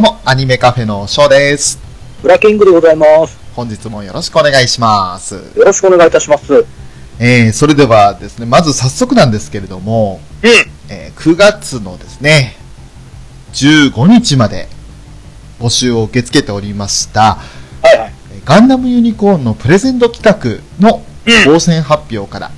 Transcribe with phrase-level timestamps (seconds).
[0.00, 1.78] うも、アニメカフェのショーです。
[2.22, 3.38] ブラキングでございます。
[3.54, 5.34] 本日もよろしくお願いします。
[5.34, 6.54] よろしくお願いいたします。
[6.54, 6.64] うん。
[7.18, 12.56] えー、それではですね、まず早速なんですけれども、えー9月のですね、
[13.52, 14.68] 15日まで
[15.60, 17.36] 募集を受け付けておりました、
[17.82, 18.12] はいはい。
[18.32, 21.44] えーガンダムユニコーンのプレゼント企画のうん。
[21.44, 22.50] 当選発表から、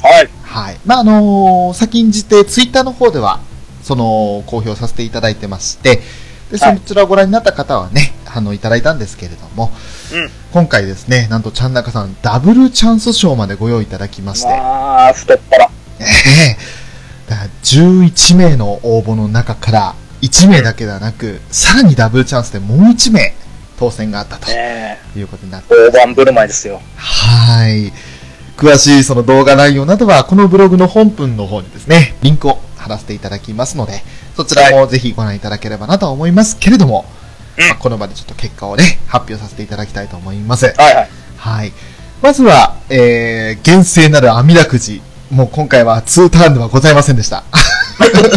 [0.00, 0.28] はい。
[0.44, 0.78] はい。
[0.86, 3.40] まあ、あのー先んじて、ツイッターの方では、
[3.82, 6.00] その、公表させていただいてまして、
[6.52, 9.72] で、そはいちらをご覧になった方はね、あの、いただいたんですけれども、
[10.12, 10.30] うん。
[10.52, 15.64] 今回ですね、なんとちゃんなかさん、ダブルチャンス賞までご用意いただきまして、まあ、太っ腹。
[15.64, 16.04] え
[16.50, 16.56] え
[17.28, 23.34] だから11名の応募の中から、1名だけではなく、さらにダブルチャンスでもう1名
[23.78, 25.90] 当選があったとねいうことになって、え。
[25.90, 26.82] 大盤振る舞いですよ。
[26.96, 27.92] はい。
[28.58, 34.02] 詳しいその動画内容などは、このブログの本文の方にですね、リンクを貼らせていただきますので、
[34.36, 37.06] そちらもぜひご覧いただければなとは思いますけれども、
[37.56, 40.66] うんまあこの場でちょっと結果をね、発表させていただきたいと思います。
[40.66, 41.08] はいはい。
[41.36, 41.72] はい。
[42.22, 45.02] まずは、えー、厳正なる阿弥陀くじ。
[45.30, 47.44] もう今回は2ターンではございませんでした。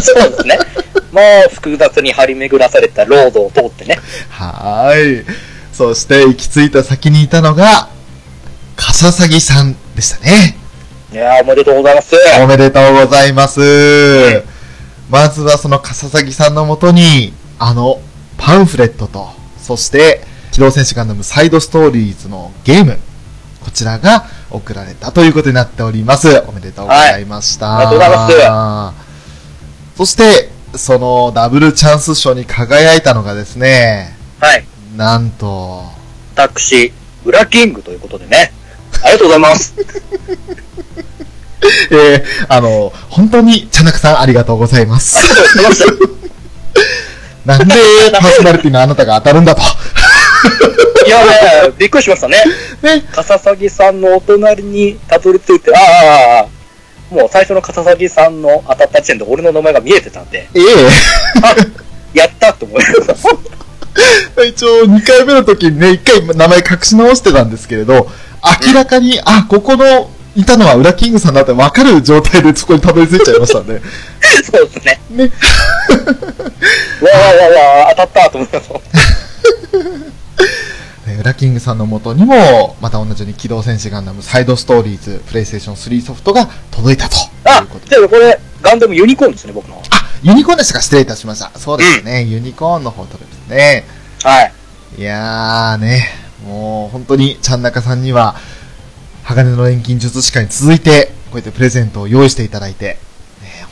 [0.02, 0.58] そうですね。
[1.12, 4.00] もう複雑に張り巡らされたロードを通ってね。
[4.30, 5.26] はーい。
[5.72, 7.90] そして行き着いた先にいたのが、
[8.76, 10.58] カササギさんでしたね。
[11.12, 12.16] いやー、おめでとうございます。
[12.42, 13.62] おめでとうございます。
[15.10, 18.02] まずはそのカササギさんのもとに、あの、
[18.38, 20.22] パンフレットと、そして、
[20.52, 22.98] 機動戦士ガンダムサイドストーリーズのゲーム、
[23.64, 26.44] こちらが送られたということになっております。
[26.48, 27.68] おめでとうございました。
[27.68, 34.66] はいありがとうございますそして、そのダブルチャンス賞に輝いたのがですね、はい。
[34.96, 35.84] なんと、
[36.36, 36.92] 私、
[37.24, 38.52] ブラキングということでね。
[39.06, 39.76] ありがとうございます。
[41.92, 45.18] えー、あの、本当に、チャナクさんありがとうございます。
[47.46, 47.76] なんで、
[48.12, 49.62] パーソナリティのあなたが当たるんだと。
[51.06, 52.44] いやね、びっくりしましたね。
[52.82, 56.48] ね、カササギさんのお隣にたどり着いて、ああ
[57.14, 60.60] もう最初のカササギさんの当たった時点で俺の名前が見えてたんで、え
[61.44, 61.56] あ、
[62.16, 63.14] やったと思いました。
[64.42, 68.10] え 一応、2回目の時にね、1回名前隠し直してたんですけれど、
[68.66, 73.82] 明らかに、あ、ここの、いたのはウラキングさんだって分かる状態でそこにたどり着いちゃいましたんで。
[74.44, 75.00] そうですね。
[75.12, 75.24] ね。
[77.02, 77.24] わあわ
[77.78, 78.80] あわあ、当たったと思いました。
[81.08, 87.16] えウラキングさんの元にも、また同じように機動戦士ガンダムサイドストーリーズ、プレイステーション3ソフトが届いたと。
[87.16, 87.96] いあうこと、で。
[87.96, 89.82] あこれ、ガンダムユニコーンですね、僕の。
[89.92, 90.82] あ、ユニコーンでしたか？
[90.82, 91.52] 失礼いたしました。
[91.58, 92.24] そうですね。
[92.24, 93.86] ユニコーンの方届いですね。
[94.24, 94.52] はい。
[94.98, 96.10] いやーね、
[96.46, 98.36] もう本当にちゃんなかさんには、
[99.24, 102.98] 鋼の錬金術師会に続いて、こうやってプレゼントを用意していただいて、ね、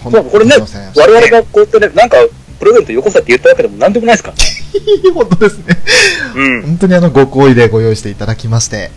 [0.04, 2.18] 本そう、これね、我々がこうやってね、なんか、
[2.60, 4.44] プレゼントよこせって言ったわけでもなんでもないですからね。
[5.14, 5.78] 本当ですね。
[6.36, 6.62] うん。
[6.64, 8.92] 本当にあの、ご好意でご用意していただきまして、ね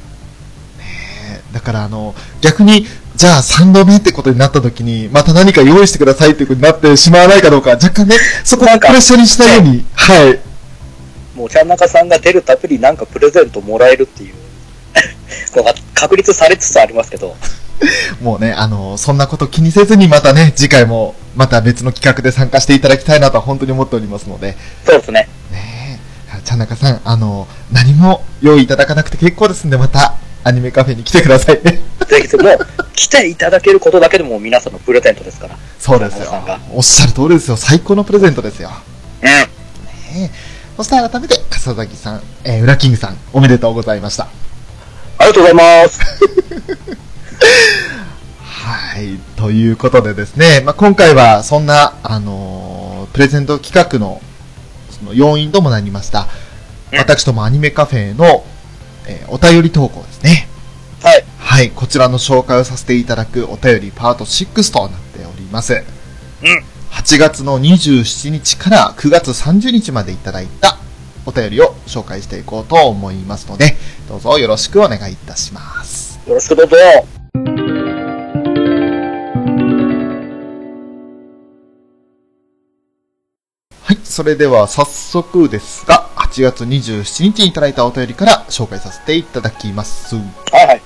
[1.52, 2.86] だからあの、逆に、
[3.16, 10.45] じゃあ3度目ってことになった時に、また何か用意してくださいっていうことになってしまわないかどうか、若干ね、そこはプレッシャーにしたように、はい。
[11.36, 14.34] もう、ちゃんなかさんが出るたびになんかプレゼントもらえるっていう。
[15.56, 17.36] のが確立されつつありますけど、
[18.22, 25.28] もうね、あの、そんなこと気にせずにまたね、次回もまた別の企画で参加していただきたいなとは本当に思っておりますので、そうですね。
[25.50, 26.00] ね
[26.34, 31.80] え、ちゃんなかさん、あの、何も用意いただかなくて結構ですんで、またアニメカフェに来てくださいね。
[32.08, 32.58] ぜひ、もう、
[32.94, 35.56] 来ていただけることだけでも皆さんのプレゼントですから。
[35.78, 36.32] そうですよ。
[36.72, 37.56] おっしゃる通りですよ。
[37.56, 38.70] 最高のプレゼントですよ。
[39.22, 39.28] うん。
[39.28, 39.46] ね
[40.16, 44.24] えそして改めて、笠崎さん、えー、ウラキングさん、おめでとうございました。
[45.18, 46.00] ありがとうございます。
[48.44, 49.18] はい。
[49.36, 54.20] ということでですね、まあ、今回はそんな、あのープレゼント企画の、
[54.90, 56.28] その要因ともなりました、
[56.92, 58.44] うん私どもアニメカフェの、
[59.06, 60.48] えーお便り投稿ですね。
[61.02, 61.24] はい。
[61.38, 61.70] はい。
[61.70, 65.82] こちらの紹介をさせていただくお便りパート6となっております。
[66.42, 66.64] うん。
[66.96, 70.78] 8月の27日から9月30日までいただいた
[71.26, 73.76] お便りを紹介していこうと思いますので、
[74.08, 76.18] どうぞよろしくお願いいたします。
[76.26, 76.76] よろしくどうぞ。
[83.84, 83.98] はい。
[84.02, 90.16] それでは早速ですが、8月27日にいただいたお便りから紹介させていただきます。
[90.16, 90.22] は
[90.62, 90.82] いはい。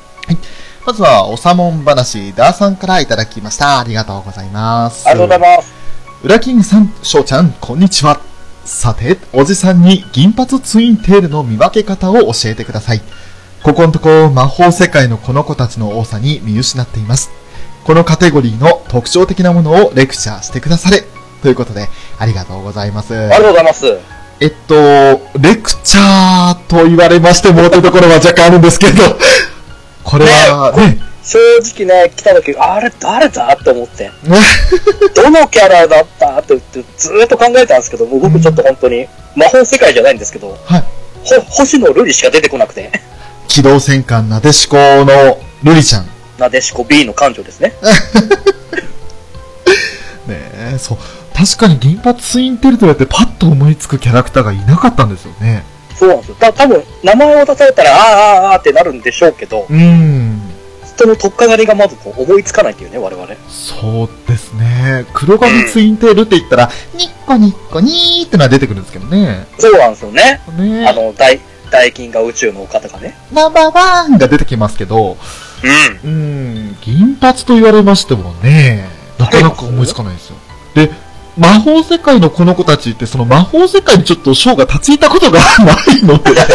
[0.85, 3.79] まずは、おさもん話、ダーさんからいただきました。
[3.79, 5.09] ありがとうございます。
[5.09, 5.80] ありがとうございます。
[6.23, 8.21] ウラキングさん、翔ちゃん、こんにちは。
[8.67, 13.01] さて、おじさんに銀髪ツインテールの見分け方を教えてください。
[13.63, 17.31] ここのとこ魔法世界のこの子たちの多さに見失っています。
[17.85, 21.05] このカテゴリーの特徴的なものをレクチャーしてくだされ。
[21.41, 21.89] ということで、
[22.19, 23.17] ありがとうございます。
[23.17, 23.87] ありがとうございます。
[24.41, 24.75] えっと、
[25.39, 29.03] レクチャーと言われましてもというところは若干あるんですけど、
[30.05, 34.11] これはね、正直ね、来た時、あれ誰だって思って、
[35.15, 39.07] どのキャラだったって言って、ずーっと考えたんですけど、もう僕ちょっと本当に、
[39.37, 40.85] 魔法世界じゃないんですけど、はい。
[41.23, 42.91] ほ星野瑠璃しか出てこなくて、
[43.49, 46.09] 機動戦艦なでしこのルリちゃん。
[46.39, 47.75] なでしこ B の館長ですね。
[50.27, 50.41] ね
[50.75, 50.99] え、そう。
[51.37, 55.65] 確かに銀髪ツインテールとやってパッと思いつくキャラクターがいなかったんですよね。
[55.99, 56.37] そうなんですよ。
[56.39, 60.50] た多分名前を出されたら、あーあーあーってなるんでしょうけど、うーん。
[61.01, 63.27] 人の取っかかりがまずこう思いつかないっていうね、我々。
[63.49, 65.07] そうですね。
[65.15, 69.47] 黒髪ツインテールって言ったら、ニッコニッコニーってのは出てくるんですけどね。
[69.59, 70.41] そうなんですよね。
[70.59, 73.17] ねあの、大、大金が宇宙のお方がね。
[73.33, 75.17] ナンバーワンが出てきますけど、
[76.05, 76.11] うん。
[76.11, 78.87] うーん、銀髪と言われましてもね、
[79.19, 80.37] なかなか思いつかないですよ。
[80.75, 80.91] で、
[81.39, 85.47] 魔法世界のこの子たちって、その魔法世界にちょっとショーが立ち入ったことがな
[85.95, 86.53] いので、 なる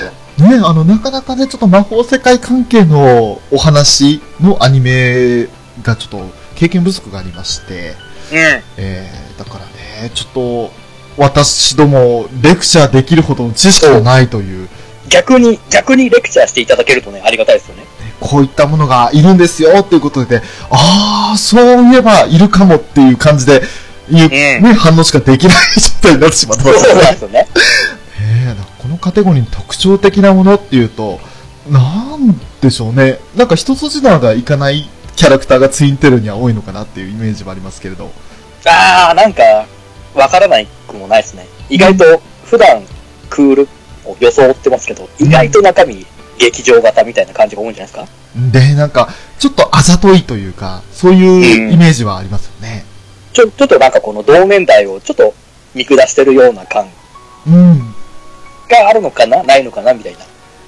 [0.00, 0.13] ほど。
[0.38, 5.46] ね、あの、なかなかね、ちょっと魔法世界関係のお話のアニメ
[5.82, 7.94] がちょっと経験不足がありまして、
[8.32, 8.62] うん。
[8.76, 10.84] えー、だからね、ちょっと、
[11.16, 14.68] 私ども、レクチャーできるほどの知識がないという、
[15.08, 17.84] 逆に、逆にレクチャーしていただけるとね、ありがたいですよね。
[18.20, 23.62] こういったものがいるんですよっていうことで、ああ、そういえばいるかもっていう感じで、
[24.10, 25.56] いう、ね、反応しかできない
[26.02, 27.18] 状態になってしまってますよねそうなんで。
[27.18, 27.48] すよね。
[28.84, 31.18] ええこのカテゴリーに特徴的なものっていうと、
[31.70, 33.18] なんでしょうね。
[33.34, 38.10] なんか一筋縄がいかないキャラクターがツインテールには多いのかなっていうイメージはありますけれど。
[38.66, 39.42] あー、なんか、
[40.14, 41.46] わからないくもないですね。
[41.70, 42.82] 意外と、普段、
[43.30, 43.68] クール
[44.04, 46.06] を装ってますけど、意外と中身、
[46.38, 48.12] 劇場型みたいな感じが多いんじゃないですか？
[48.52, 52.84] で、なんか、ちょっとあざといというか、そういうイメージはありますよね。
[53.32, 55.32] ちょ、ちょっとなんかこの同年代をちょっと
[55.74, 56.86] 見下してるような感
[57.46, 57.93] うん。
[58.68, 59.42] があるのかな？
[59.42, 59.94] ないのかな？
[59.94, 60.18] みたいな。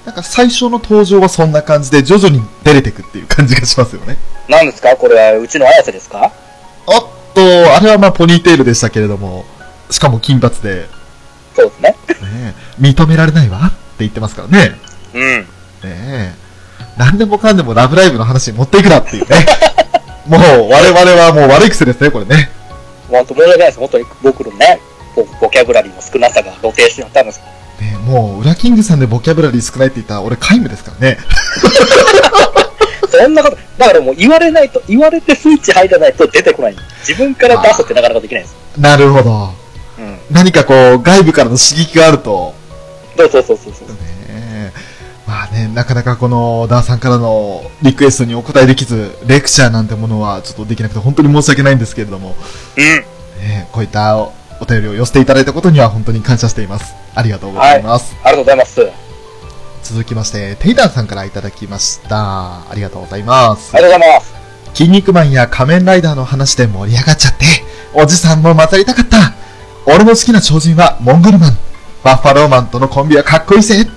[0.05, 4.17] なんか最初の登場はそんな感じで、徐々に出れてくっていう感じがしますよね。
[4.47, 4.95] なんですか？
[4.95, 6.31] これはうちの綾瀬ですか？
[6.85, 7.01] おっ
[7.33, 7.41] と、
[7.75, 9.45] あれはまあポニーテールでしたけれども、
[9.89, 10.87] しかも金髪で、
[11.55, 11.89] そうですね。
[11.89, 14.75] ねえ、認められないわって言ってますからね。
[15.13, 15.21] うん。
[15.21, 15.45] ね
[15.83, 16.33] え。
[16.97, 19.45] 何でもかんでもラブライブの話に持っていくなっていうね。
[20.25, 22.49] もう、我々はもう悪い癖ですね、これね。
[23.09, 23.79] 本当申し訳ないです。
[23.79, 24.79] 本当に僕のね、
[25.15, 27.41] ボボキャブラリーの少なさが露呈してたんです。
[27.79, 31.17] ねえもう、ウラキングさんでボキャブラリー少ないって言ったら、俺皆無ですからね。
[33.09, 36.75] そんなこと、だからもう言われないと、言われてスイッチ入らないと出てこない。
[36.99, 38.55] 自分から出すってなかなかできないんです。
[38.77, 39.53] なるほど。
[39.99, 40.19] うん。
[40.31, 42.53] 何かこう、外部からの刺激があると、
[43.17, 43.87] そうそうそうそうそう。
[43.89, 43.95] ね
[44.29, 44.71] え
[45.25, 52.35] まあね、なかなかこの、ダーさんからのリクエストにお答えできず、レクチャーなんてものはちょっとできなくて本当に申し訳ないんですけれども、
[52.77, 52.83] うん。
[52.83, 56.93] ね、こういったおお便りを寄せていただいたことには本当に感謝しています。
[57.15, 58.15] ありがとうございます。
[58.23, 58.81] ありがとうございます。
[59.83, 62.69] 続きまして、テイダーさんからいただきました。
[62.69, 63.83] ありがとうございますあり。
[63.85, 64.33] がとうございます。
[64.73, 67.45] 筋肉マンや仮面ライダーの話で盛り上がっちゃって、
[67.93, 69.33] おじさんも混ざりたかった。
[69.85, 71.57] 俺の好きな超人はモンゴルマン。
[72.03, 73.87] バッファローマンとのコンビはかっこいいぜ。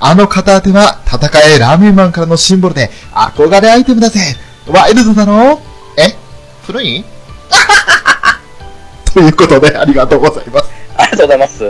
[0.00, 1.18] あの片手は戦
[1.54, 4.20] えラーメンマンからのシンボルで憧れアイテムだぜ
[4.66, 5.60] ワイルドだろ？
[5.96, 6.14] え？
[6.66, 7.04] 古い？
[9.14, 10.70] ということで、ありがとうございます。
[10.96, 11.64] ありがとうございます。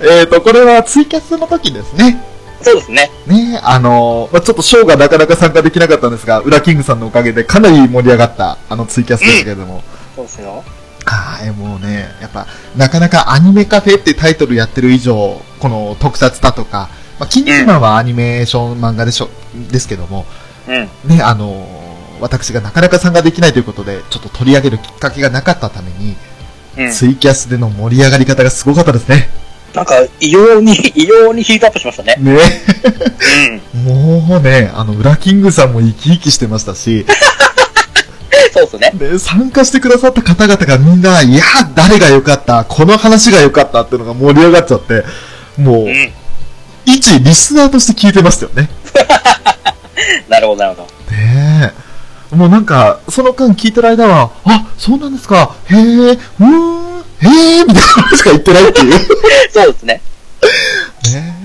[0.00, 2.22] えっと、これはツイキャスの時ですね。
[2.62, 3.10] そうですね。
[3.26, 9.82] ねあのまあ、ちょっとショーがなかなか参加できなかったんですが、ウラキングさんのおかげでかなり盛り上がった、あのツイキャスですけれども。
[10.14, 10.62] そうですよ。
[11.04, 19.28] はい、もうね、やっぱ、なかなかアニメカフェってタイトルやってる以上、この特撮だとか、まあ、キン肉マンはアニメーション漫画でしょ、
[19.72, 20.26] ですけども、
[20.68, 20.88] うん。
[21.08, 21.66] ね、あの
[22.20, 26.16] 私がなかなか参加できないということで、ちょっと取り上げるきっかけがなかったために、
[26.78, 26.92] うん。
[26.92, 29.28] ツイキャスでの盛り上がり方がすごかったですね。
[29.74, 32.16] なんか、異様に、 異様にヒートアップしましたね。
[32.18, 32.38] ね。
[33.84, 34.20] うん。
[34.28, 37.04] もうね、あの、ウラキングさんも生き生きしてましたし、
[38.52, 38.92] そうですね。
[38.94, 41.42] で、参加してくださった方々がみんな、いや、
[41.74, 45.04] 誰が良かった、この話が良かったっていうのが盛り上がっちゃって、
[45.56, 46.12] もう、うん。
[46.86, 48.70] 一リスナーとして聞いてましたよね。
[50.28, 51.14] なるほど、なるほど。
[51.14, 51.87] ねえ。
[52.30, 58.90] もうなんか、その間聞いてる間は、あ、そうなんですか、へえ、うーん、へえ、みたいなことしか言ってないっていう。
[58.90, 58.98] ね
[59.52, 60.02] そうですね。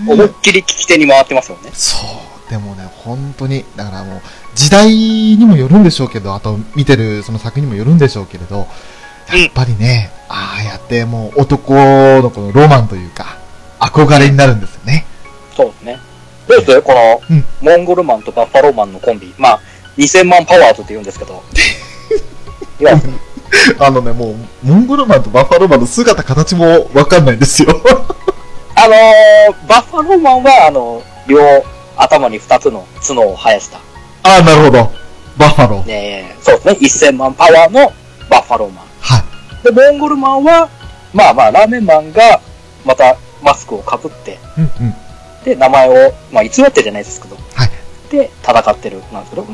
[0.05, 1.69] 思いっきり聞き手に回ってますよね。
[1.73, 1.97] そ
[2.47, 2.51] う。
[2.51, 4.21] でもね、本当に、だからもう、
[4.55, 8.67] 時代にもよるんでしょうけど、あと見てるその作品にもよるんでしょうけれど、
[9.33, 13.37] やっぱりね、ああやってもう男のこのロマンというか、
[13.79, 15.05] 憧れになるんですよね。
[15.55, 15.99] そうですね。
[16.47, 16.81] どうです？
[16.81, 19.33] この、うんモンゴルマンとバッファローマンのコンビ。
[19.37, 19.59] まあ、
[19.97, 21.43] 2000万パワーズって言うんですけど。
[22.79, 22.99] いや、
[23.79, 27.69] あのね、もう、モンゴルマンとバッファローマンの姿、形もわかんないんですよ。
[28.75, 31.39] あのー、バッファローマンは、あの、両
[31.95, 33.77] 頭に2つの角を生やした。
[34.23, 34.91] ああ、なるほど。
[35.37, 35.85] バッファロー。
[35.85, 36.73] ね、そうですね。
[37.09, 37.91] 1000万パワーの
[38.29, 38.85] バッファローマン。
[38.99, 39.23] は
[39.61, 39.63] い。
[39.63, 40.69] で、モンゴルマンは、
[41.13, 42.41] まあまあ、ラーメンマンが、
[42.83, 44.95] またマスクをかぶって、うんうん。
[45.45, 47.69] で、名前を、まあ、偽ってじゃないですけど、はい。
[48.09, 49.47] で、戦ってる、なんですけど、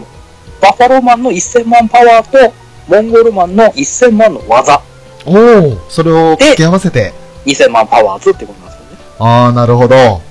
[0.61, 2.53] バッファローマンの1000万パワーと、
[2.87, 4.81] モンゴルマンの1000万の技、
[5.25, 7.13] おお、それを掛け合わせて。
[7.45, 9.03] 2000万パワーズってことなんですよね。
[9.19, 10.21] ああ、なるほど。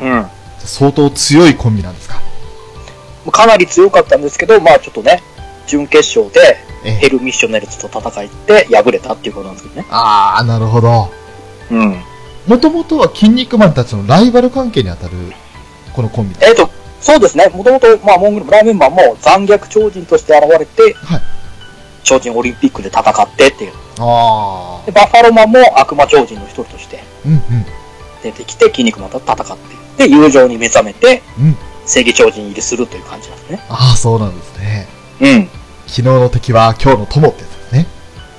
[0.00, 0.26] うん。
[0.58, 2.20] 相当強いコンビなんですか？
[3.32, 5.22] かなり強かったんですけど、まあちょっとね、
[5.66, 9.86] 準決勝でえヘルミッショネルズと戦いって敗れたっていうことなんですけどね。
[9.90, 11.10] ああ、なるほど。
[11.70, 11.96] うん。
[12.46, 15.12] もともとは筋肉マンたちのライバル関係にあたる、
[15.94, 16.46] このコンビで。
[16.46, 16.70] えっ、と、
[17.06, 21.20] そうですね、もともと、まあモンゴルラーメンマンも残虐超人として現れて、はい。
[22.02, 23.72] 超人オリンピックで戦ってっていう。
[24.00, 24.90] ああで、。
[24.90, 27.40] バッファローマンも悪魔超人の一人としてうんうん。
[28.24, 29.56] 出てきて、筋肉マンと戦っ
[29.96, 31.56] て、で、友情に目覚めて、うん。
[31.86, 33.60] 正義超人入りするという感じなんですね。
[33.68, 34.88] ああ、そうなんですね。
[35.20, 35.48] うん。
[35.86, 37.86] 昨日の敵は今日の友ってやつですね。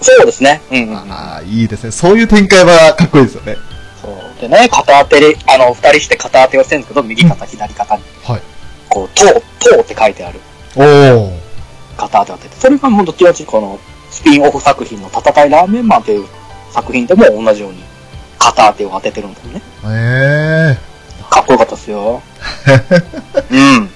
[0.01, 0.61] そうですね。
[0.71, 1.11] うんうんうん。
[1.13, 1.91] ああ、いいですね。
[1.91, 3.55] そういう展開はかっこいいですよね。
[4.01, 4.41] そう。
[4.41, 8.41] でね、片手で、あの、二人して片手をしてるんですけど、右肩、左肩に、はい。
[8.97, 9.25] こう、塔、
[9.59, 10.39] 塔って書いてある
[10.75, 11.31] おお。
[11.97, 16.25] 片手を当てて、それがもうどっちどっちこの、スピンオフ作品の戦いラーメンマンという
[16.71, 17.83] 作品でも同じように、
[18.39, 19.61] 片手を当ててるんですよね。
[19.85, 20.77] ええ
[21.29, 22.21] かっこよかったですよ。
[23.51, 23.89] うん。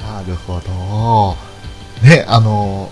[0.00, 2.06] なるほど。
[2.06, 2.90] ね、あの、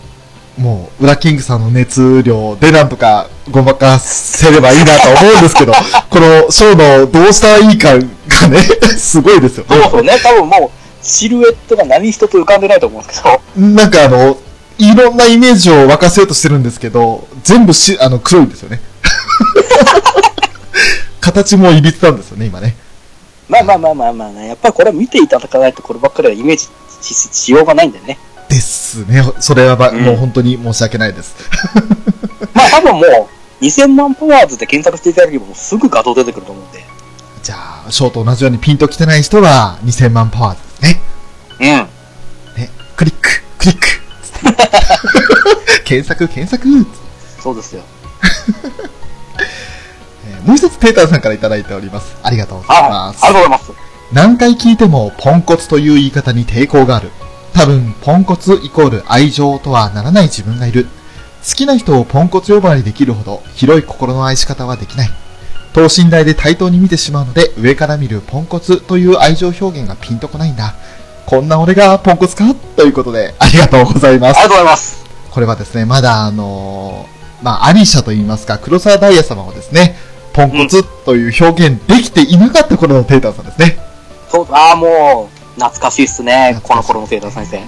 [0.57, 5.73] もう、ウラキングさんの熱量でなんとかごまかせればいいなと思うんですけど、
[6.09, 8.59] このショーのどうしたらいいかがね、
[8.97, 9.77] すごいですよね。
[9.83, 14.37] そうそうね、多分もう、シルエットが何一つ浮かんでないと思うんですけど、なんかあの、
[14.79, 18.81] いろんなイメージを沸かせようとしてるんですけど、全部し、あの、黒いんですよね。
[21.21, 22.77] 形もいびつなんですよね、今ね。
[23.49, 26.67] まあまあまあまあまあね、やっぱりこれは見ていただかないとこればっかりはイメージ
[27.01, 28.19] ししようがないんだよね。
[28.49, 29.23] ですね。
[29.39, 31.37] それはば、うんもう本当に申し訳ないです。
[32.53, 36.85] まあ多分もう、2000万パワーズで検索していただければすぐ画像出てくると思うんで。
[37.43, 37.55] じゃ
[37.87, 41.01] あ、ショーと同じようにピンと来てない人は2000万パワーですね。
[41.61, 41.67] うん。
[42.61, 43.29] ね、クリック、
[43.59, 43.87] クリック。
[45.85, 46.87] 検索、検索。
[47.43, 47.83] そうですよ。
[50.29, 52.17] えーもう一つペーターさんからいただいております。
[52.23, 52.83] ありがとうござい。
[52.91, 53.41] ますありが。
[53.41, 53.73] とうございます。
[54.13, 57.11] 何回聞いてもポンコツという言い方に抵抗がある。
[57.53, 60.87] 多分、ポンコツイコール愛情とはならない自分がいる。
[61.49, 65.11] 好きな人をポンコツ呼ばわりできるほど広い心の愛し方はできない。
[65.77, 70.75] 等身大で対等に見てしまうので上から見るポンコツという愛情表現がピンとこないんだ。
[71.27, 72.45] こんな俺がポンコツか？
[72.77, 74.49] ということでありがとうございますあり。
[74.49, 75.05] がとうございます。
[75.31, 79.97] これはですね、まだあのーまあ、アリシャと言いますか、黒沢ダイヤ様をですね、
[80.33, 83.77] ポンコツという表現できていなかった頃のテーターさんですね。
[84.31, 86.59] そう、ああ、もう、懐かしいっすね。
[86.63, 87.61] この頃の生徒先生。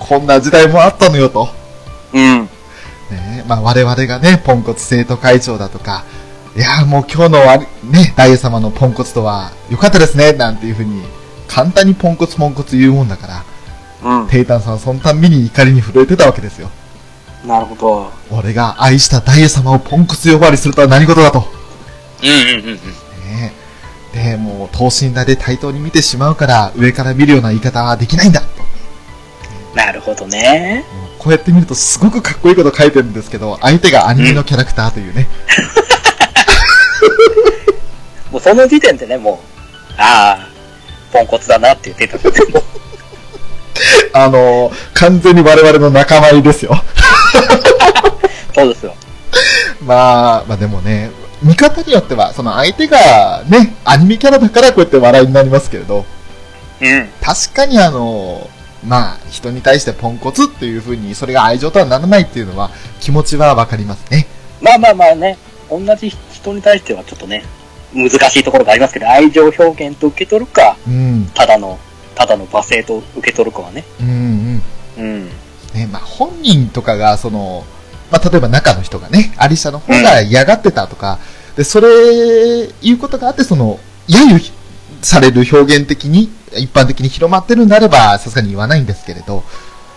[0.00, 1.48] こんな時代もあったのよと。
[2.12, 2.42] うん。
[2.42, 6.04] ねまあ、我々がね、ポンコツ生徒会長だとか、
[6.54, 11.02] いやーもう今日のありね、ダイヤ様のポンコツとは良かったですね、なんていうふうに
[11.48, 13.44] 簡単にポンコツポンコツ言うもんだか
[14.02, 14.28] ら、うん。
[14.28, 16.70] テイタンさんはそのたんびに怒りに震えてたわけですよ。
[17.46, 18.12] なるほど。
[18.30, 21.44] 俺が愛したダイエ様をポンコツ呼ばわりするとは何事だと。
[22.22, 22.74] うんうんうんうん。
[22.74, 23.52] ね
[24.14, 28.46] えで、もう等身大で対等に見てしまうから、上から見るような言い方はできないんだと。
[29.74, 30.84] なるほどね。
[31.18, 35.28] こうやって見るとすごくかっこいいこと書いてるんですけど、相手がアニメのキャラクターというね。
[38.32, 39.36] もうその時点でね、もう、
[39.98, 40.48] ああ、
[41.12, 42.62] ポンコツだなって言ってたんですけど。
[44.14, 46.74] あのー完全に我々の仲間入りですよ。
[48.54, 48.94] そうですよ。
[49.82, 51.10] まあ、まあでもね、
[51.42, 56.06] 見方によっては、その相手がね、アニメキャラだからこうやって笑いになりますけれど、
[56.80, 57.08] うん。
[57.20, 58.48] 確かにあの、
[58.86, 62.70] まあ、人に対してポンコツっていう風に、それが愛情とはならないっていうのは、
[63.00, 64.26] 気持ちはわかりますね。
[64.60, 65.36] まあまあまあね、
[65.68, 67.44] 同じ人に対してはちょっとね、
[67.94, 71.78] 難しいところがありますけど、愛情表現と受け取るか、うん、ただの、
[72.14, 73.84] ただの罵声と受け取るかはね。
[74.00, 74.62] うん、うん。
[74.98, 75.26] うん。
[75.74, 77.64] ね、まあ本人とかが、その、
[78.10, 81.18] まあ例えば中の人がね、アリシャの方が嫌がってたとか、
[81.56, 81.88] で、それ、
[82.80, 84.52] いうことがあって、その、揶揄
[85.02, 89.42] される表現的に、一般的に広まってるんであれば、さすがに言わないんですけれど、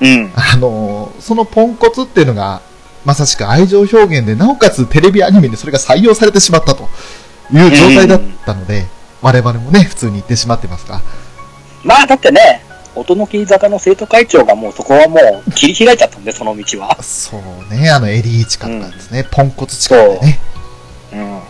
[0.02, 0.32] うん。
[0.36, 2.62] あの、そのポンコツっていうのが、
[3.06, 6.90] まさしく愛情表現で、なおかつテレビアニメにそれが採用されてしまったと
[7.52, 8.86] いう状態だったので、
[9.22, 11.02] 我々もね、普通に言ってしまってますが、
[11.84, 12.64] まあだってね、
[12.96, 16.98] 音の木坂の生徒会長がもうそこはもう切り開いちゃったんで、 その道は。
[17.02, 20.40] そうね、あの、エリーチカとかですね、ポンコツチカでね、
[21.14, 21.20] うん。
[21.20, 21.44] ね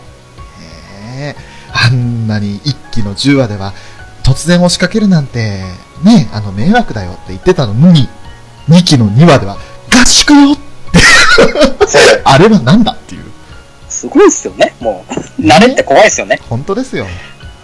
[1.18, 1.36] え
[1.72, 3.72] あんなに一期の10話では、
[4.22, 5.62] 突然押しかけるなんて、
[6.02, 8.08] ね、あの、迷惑だよって言ってたのに、
[8.68, 9.56] 2期の2話では、
[9.90, 10.56] 合宿よ
[11.86, 12.22] そう。
[12.24, 13.25] あれはなんだっていう。
[13.96, 15.04] すごいですよね、も
[15.38, 15.40] う。
[15.40, 16.38] 慣れって怖いですよね。
[16.48, 17.06] 本当ですよ。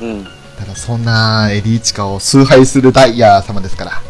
[0.00, 0.24] うん。
[0.58, 4.02] ただそんなエリーチカを崇拝するダイヤ様ですか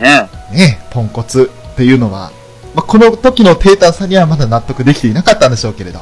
[0.00, 0.56] ら、うん。
[0.56, 2.32] ね、ポンコツっていうのは、
[2.74, 6.00] まあ、この時のテータンさんにはまだ納得できていなかったんでしょうけれど、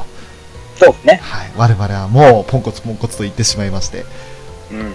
[0.77, 1.21] そうですね。
[1.23, 4.07] はい、我々はもうポンコツポンコツと言ってしまいまして、
[4.71, 4.95] うん。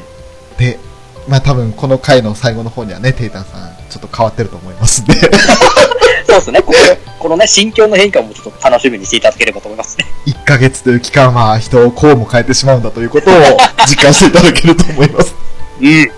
[0.58, 0.80] で、
[1.28, 5.14] まあ多分この回の最後の方にはね、テイタンさん、ちょっと変わってると思いますんで、
[6.28, 6.62] そうですね。
[6.62, 6.78] ここ
[7.20, 10.06] このね、心境の変化もちょっと楽しみにしていただければと思いますね。
[10.28, 13.34] 1ヶ月という期間は人をこうも変えてしまうんだということを
[13.88, 15.34] 実感していただけると思います。
[15.82, 16.12] うん。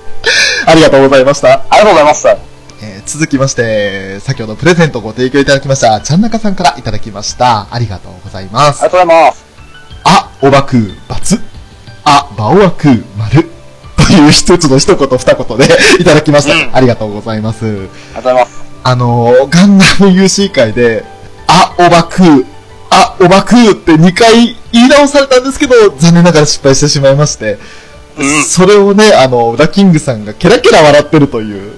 [0.65, 1.61] ありがとうございました。
[1.69, 2.27] ありがとうございます。
[2.81, 7.67] えー続きまして、先ほどプレゼントをご提供いただきました、ちゃんなかさんからいただきました。
[7.71, 8.91] ありがとうございますあり。
[8.93, 9.45] がとうございます。
[10.03, 11.39] あ、おばく、バツ。
[12.03, 13.49] あ、ばおわく、丸。
[13.95, 15.65] という一つの一言二言で
[15.99, 16.53] いただきました。
[16.53, 17.65] うんありがとうございます。
[17.65, 18.66] ありがとうございます。
[18.89, 21.03] あのー、ガンダム UC 会で、
[21.45, 22.45] あ、おばく、
[22.89, 27.57] あ、おばくって2回言い直されたんですけど、残念ながら失敗してしまいまして、
[28.17, 31.73] うんそれをね、あの、ラキングさんがケラケラ笑ってるという、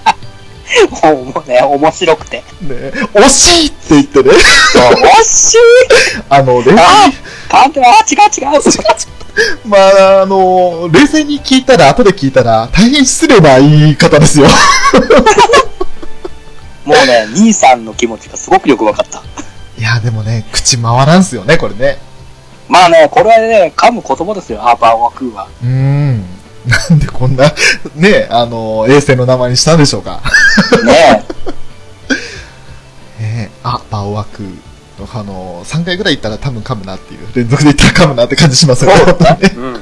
[1.04, 2.38] もうね、面白くて。
[2.62, 5.58] ね、惜しいって言ってね、惜しい
[6.30, 7.12] あの、冷静にあ
[7.50, 8.62] パンテあ違う違う。
[9.68, 14.46] まあ、あの、冷静に聞いたら、後で聞いたら、大変失礼な言い方ですよ。
[16.84, 19.22] もうね、 兄さんの気持ちがすごくよくわかった。
[19.78, 21.98] いや、でもね、口回らんすよね、これね。
[22.68, 25.48] まあね、これはね、噛む言葉ですよ、アーバーワクーは。
[25.62, 26.34] うーん。
[26.90, 27.52] なんでこんな、
[27.94, 30.22] ね、あの、衛星の名前にしたんでしょうか。
[30.84, 31.24] ね
[33.20, 34.42] えー、 あ、バオワク。
[35.12, 39.52] あの、3回ぐらい言ったら多分噛むなっていう、連続で言ったら噛むなって感じしますよね。
[39.56, 39.72] うん。
[39.74, 39.80] ね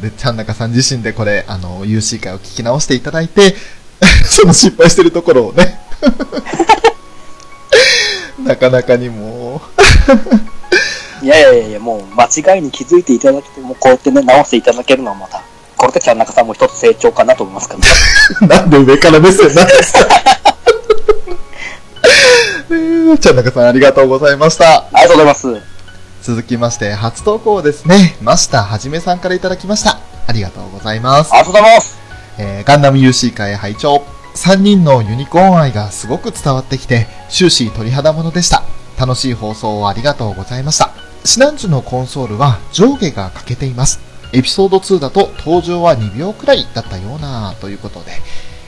[0.00, 3.56] で、ちゃんなかさん自身でこれ、あの、UC 会を聞き直していただいて、
[4.26, 5.80] その失敗してるところをね、
[8.44, 9.60] なかなかにも
[11.22, 15.40] いやいやいや、もう間違いに気づいていただけて、もうこうやってね、直していただけるのはまた、
[15.76, 17.76] これでちゃん中さんも一つ成長かなと思いますか
[18.40, 20.00] ら、う、なんで上から目線なんですか？
[22.70, 24.86] えーちゃんなかさんありがとうございました。
[24.92, 25.46] ありがとうございます。
[26.22, 28.16] 続きまして、初投稿ですね。
[28.20, 29.98] マスターはじめさんからいただきました。
[30.26, 31.36] ありがとうございますあ。
[31.36, 32.03] りがとうございます。
[32.38, 38.64] えーガンダム UC 会拝聴3人のユニコーン愛がすごく伝わってきて、終始鳥肌ものでした。
[38.98, 40.90] 楽しい放送をありがとうございました。
[41.24, 44.00] シナンジュのコンソールは上下が欠けています。
[44.32, 48.10] エピソード2だと登場は2秒くらいだったようなということで、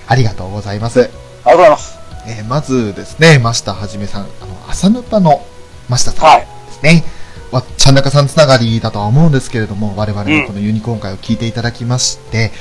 [0.07, 1.01] ありがとうございます。
[1.01, 1.99] ありがとうございます。
[2.29, 5.45] えーまずですね、マスターはじめさん、あの、朝ぬぱの
[5.89, 6.25] マスターさん。
[6.27, 6.41] はい。
[6.41, 7.05] ですね。
[7.53, 12.53] わちゃんなかさんつながりだとは思うんですけれども、我々のこのユニコーン会を聞いていただきまして、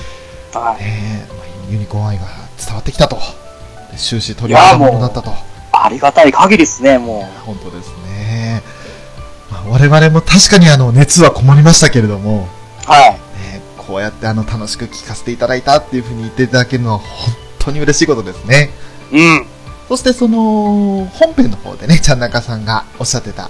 [0.59, 0.83] はい。
[0.83, 2.25] えーまあユニコーン愛が
[2.63, 3.17] 伝わってきたと。
[3.91, 5.31] で終始取り上げたものだったと。
[5.71, 8.61] ありがたい限りですね、も本当ですね。
[9.51, 12.47] まあ、我々も確かにあの、熱はこもりましたけれども、
[12.87, 12.91] う。
[12.91, 13.11] はい。
[13.11, 18.69] ね、ここうやってあの楽しく聞かせていただいたっていう風に言っていただけるのは本当に嬉しいことですね。
[19.11, 19.45] うん。
[19.87, 23.49] そしてその、本編の方でね、ちゃんなかさんがおっしゃってた、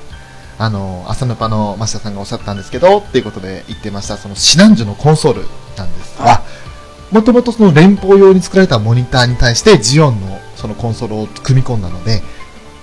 [0.57, 5.45] あの、朝のパのマシタさんがおっしゃったんですけど、っていうことで言ってました、そのシナンジュのコンソール
[5.77, 6.41] なんですが、
[7.11, 12.21] もともとその連邦用に作られたモニターに対してジオンのそのコンソールを組み込んだので、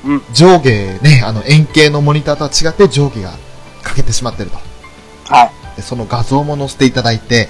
[0.04, 3.32] うん上下ね、あの円形のモニターとは違って上下が
[3.82, 4.58] 欠けてしまってると。
[5.32, 5.76] はい。
[5.76, 7.48] でその画像も載せていただいて、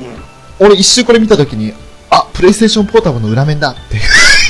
[0.00, 0.66] うん。
[0.66, 1.74] 俺一瞬これ見たときに、
[2.10, 4.00] あ、プレイステーションポータブルの裏面だって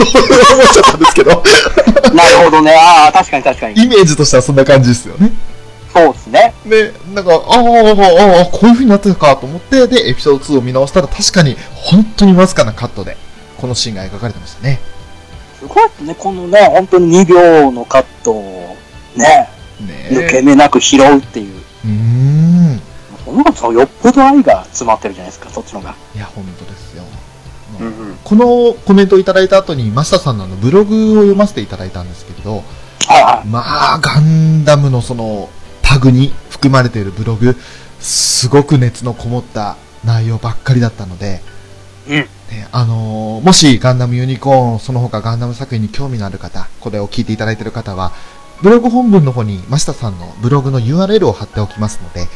[0.00, 1.42] 思っちゃったんですけど、
[2.14, 2.74] なるほどね。
[2.74, 3.82] ああ、確かに確かに。
[3.82, 5.32] イメージとしてはそんな感じですよね。
[5.92, 6.54] そうですね。
[6.66, 13.16] で、なんか、ああ、ああ、ああ、こういう風になってたかと思って、で、エピソード2を見直したら確かに、本当にわずかなカットで、
[13.58, 14.80] このシーンが描かれてましたね。
[15.58, 16.14] すごいですね。
[16.18, 18.76] このね、本当に2秒のカットを、
[19.16, 19.48] ね、
[19.80, 21.54] ね抜け目なく拾うっていう。
[21.84, 22.80] うーん。
[23.24, 25.94] その方がよっぽど愛が詰まってるじゃないですか、そっちのが。
[26.14, 27.04] いや、本当ですよ。
[27.80, 28.18] うんうん。
[28.24, 32.64] このコメントをいただいた後に、マスタさんのあのブログを読ませていただいたんですけれど、
[33.06, 33.48] はいはい。
[33.48, 33.62] ま
[33.94, 35.50] あ、ガンダムのその
[35.92, 37.56] タグに含まれているブログ、
[38.00, 41.40] すごく熱のこもった内容ばっかりだったので、
[42.08, 42.14] うん。
[42.14, 42.28] ね
[42.72, 48.12] あのーもしガンダムユニコーン、その他ガンダム作品に興味のある方、これを聞いていただいている方は、
[48.62, 52.28] ブログ本文の方にマシタさんのブログの URL を貼っておきますので、うん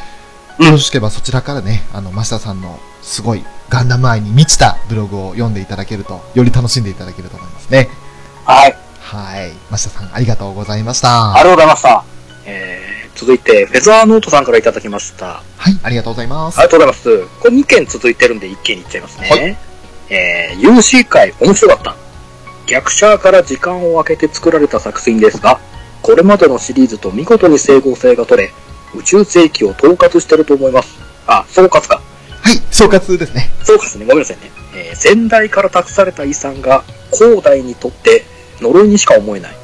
[0.65, 7.89] よろしければそちらからね、あの、マシタさんのすごいガンダム愛に満ちたブログを読んでいただけると、より楽しんでいただけると思いますね。
[8.43, 8.75] はい。
[8.99, 9.51] はい。
[9.69, 11.43] マシタさん、ありがとうございましあた。
[11.43, 12.03] りがとうございました。
[12.45, 15.41] えー、続いて、フェザーノートさんからいただきました。
[15.57, 16.59] はい、ありがとうございます。
[16.59, 17.39] ありがとうございます。
[17.39, 19.27] これ2件続いてるんで1件いっちゃいますね。
[19.29, 19.57] はい
[20.09, 21.95] えー、UC 会面白かった。
[22.67, 25.59] 逆シャーから時間を空けて作られた作品ですが、
[26.01, 28.51] これまでのシリーズと見事に整合性が取れ、
[28.95, 30.97] 宇宙世紀を統括してると思います。
[31.25, 32.01] あ、総括か。
[32.41, 33.49] はい、総括ですね。
[33.63, 34.51] そうですね、ごめんなさいね。
[34.75, 38.23] えー先代から託された遺産が後代にとって
[38.61, 39.55] 呪いにしか思えない。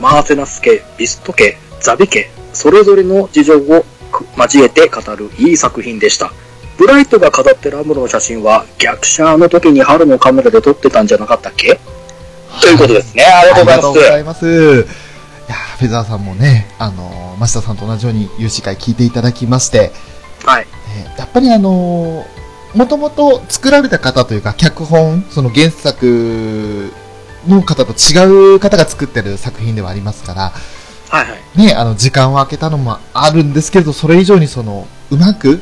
[0.00, 6.32] マーセナス家、ビスト家、ザビ家、それぞれの事情をく交えて語るいい作品でした。
[6.76, 11.78] ブライトが飾ってるアムロの写真は逆シャーの時に春のカメラで撮ってたんじゃなかったっけ？
[12.60, 13.22] ということですね。
[13.22, 14.44] ありがとうございます。
[14.44, 19.92] いやーフェザーさんもね、あのー、マシタさんと同じように有志会聞いていただきまして、
[20.44, 20.66] はい。
[20.96, 26.90] えーやっぱりあのー、もともと作られた方というか、脚本、その原作
[27.46, 30.52] の方と違う方が作ってる作品ではありますから、
[31.08, 31.58] はいはい。
[31.58, 35.60] ね、あの、時間を空けたのもあるんですけれど、それ以上にその、うまく、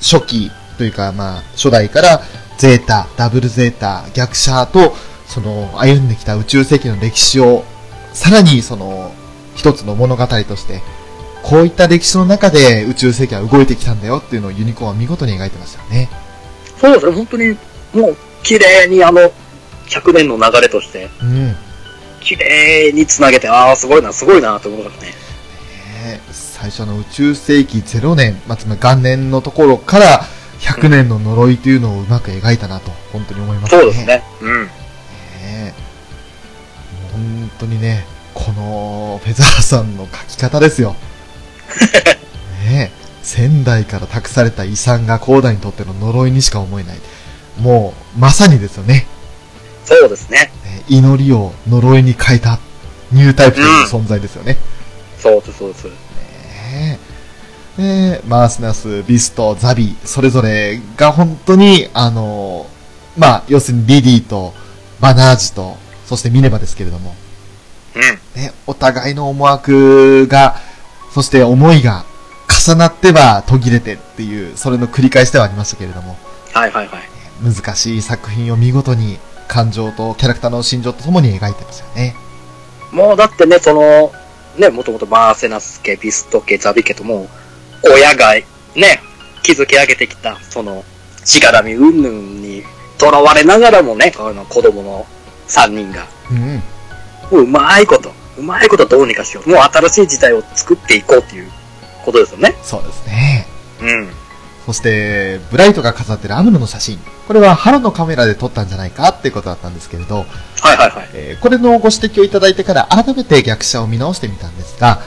[0.00, 2.22] 初期というか、まあ、初代から、
[2.58, 4.94] ゼータ、ダブルゼータ、逆シャーと、
[5.26, 7.64] その、歩んできた宇宙世紀の歴史を、
[8.12, 9.12] さらに、その、
[9.54, 10.82] 一つの物語として、
[11.42, 16.10] こういった歴史の中で宇宙世紀は動いてきたんだよっていうのをユニコーンは見事に描いてましたよね。
[16.80, 17.56] そうですね、本当に
[17.94, 19.20] もう綺麗にあの、
[19.88, 21.56] 100年の流れとして、うん。
[22.34, 25.14] ね綺麗につなげて、ああ、すごいな、すごいな、と思いますね。
[26.32, 30.26] 最初の宇宙世紀0年、まあ、つまり元年のところから、
[30.60, 33.80] 100年の呪いというのをうまく描いたなと、本当に思いますね。
[33.82, 34.22] そうですね。
[34.40, 34.64] うん。
[34.64, 35.74] ね
[37.12, 40.96] 本当にね、このフェザーさんの書き方ですよ。
[42.66, 46.98] ねえ仙台から託された遺産が高大にとっての呪いにしか思えない。
[47.58, 49.06] もう、まさにですよね。
[49.84, 50.52] そうですね。
[50.90, 52.58] ね祈りを呪いに変えた
[53.12, 54.56] ニュータイプという存在ですよね。
[55.18, 55.84] そうです、そうです。
[55.86, 57.06] ねえ
[57.76, 62.66] で、マースナス、ビスト、ザビ、それぞれが本当に、あの、
[63.16, 64.54] まあ、要するにリディと、
[64.98, 67.14] バナージと、そしてミネバですけれども、
[67.94, 68.42] うん。
[68.42, 70.56] ね、お互いの思惑が、
[71.12, 72.04] そして思いが
[72.48, 76.16] 重なっては途切れてっていう、それの繰り返しではありましたけれども、
[76.52, 77.02] はいはいはい。
[77.42, 82.14] 難しい作品を見事に感情とキャラクターの心情とともに描いてますよね。
[82.92, 84.12] もうだってね、その、
[84.56, 87.28] ね、もともとマーセナス家、ビスト家、ザビ家とも
[87.84, 88.34] う、親が
[88.74, 89.00] ね、
[89.42, 90.84] 築き上げてきた、その、
[91.24, 92.62] しがらみ云々に
[92.98, 95.06] 囚われながらもね、あの子供の
[95.48, 96.06] 3人が、
[97.32, 97.40] うん。
[97.40, 99.50] うまいこと、うまいことどうにかしよう。
[99.50, 101.50] もう新しい時代を作っていこうっていう
[102.04, 102.54] ことですよね。
[102.62, 103.46] そうですね。
[103.80, 104.25] うん。
[104.66, 106.98] そして、ブライトが飾ってるアムロの写真。
[107.28, 111.08] これはハロのカメラで撮ったんじゃないかっていうことだったんですけれど、はいはいはい。
[111.14, 115.00] えーこれのご指摘をいただいてから改めて逆車を見直してみたんですが、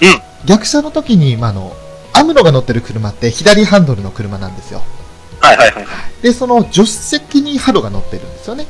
[0.00, 1.74] うん逆車の時に、まあ、あの、
[2.12, 4.82] アムロが乗ってる車って左ハンドルの車なんですよ。
[5.40, 6.22] はいはいはいはい。
[6.22, 8.66] で、その助手席にハロが乗ってるんですよね。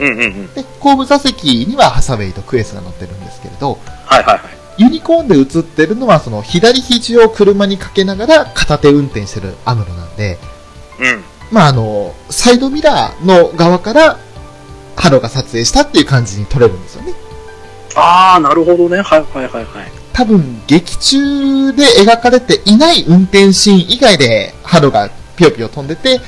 [0.00, 0.54] うんうんうん。
[0.54, 4.61] で、後部座席にはハサウェイとクエスが乗ってるんですけれど、はいはいはい。
[4.78, 10.38] ユニコーンで映ってるのはその左肘を車にかけながら片手運転してるアムロなんで、
[10.98, 11.24] うん。
[11.50, 14.18] まあ、あの、サイドミラーの側から、
[14.96, 17.14] ハロが撮影したっていう感じに撮れるんですよね。
[17.94, 19.02] ああ、なるほどね。
[19.02, 19.92] はいはいはいはい。
[20.12, 26.20] 多分、劇中で描かれていない運転シーン以外で、ハロがピヨピヨ飛んでて、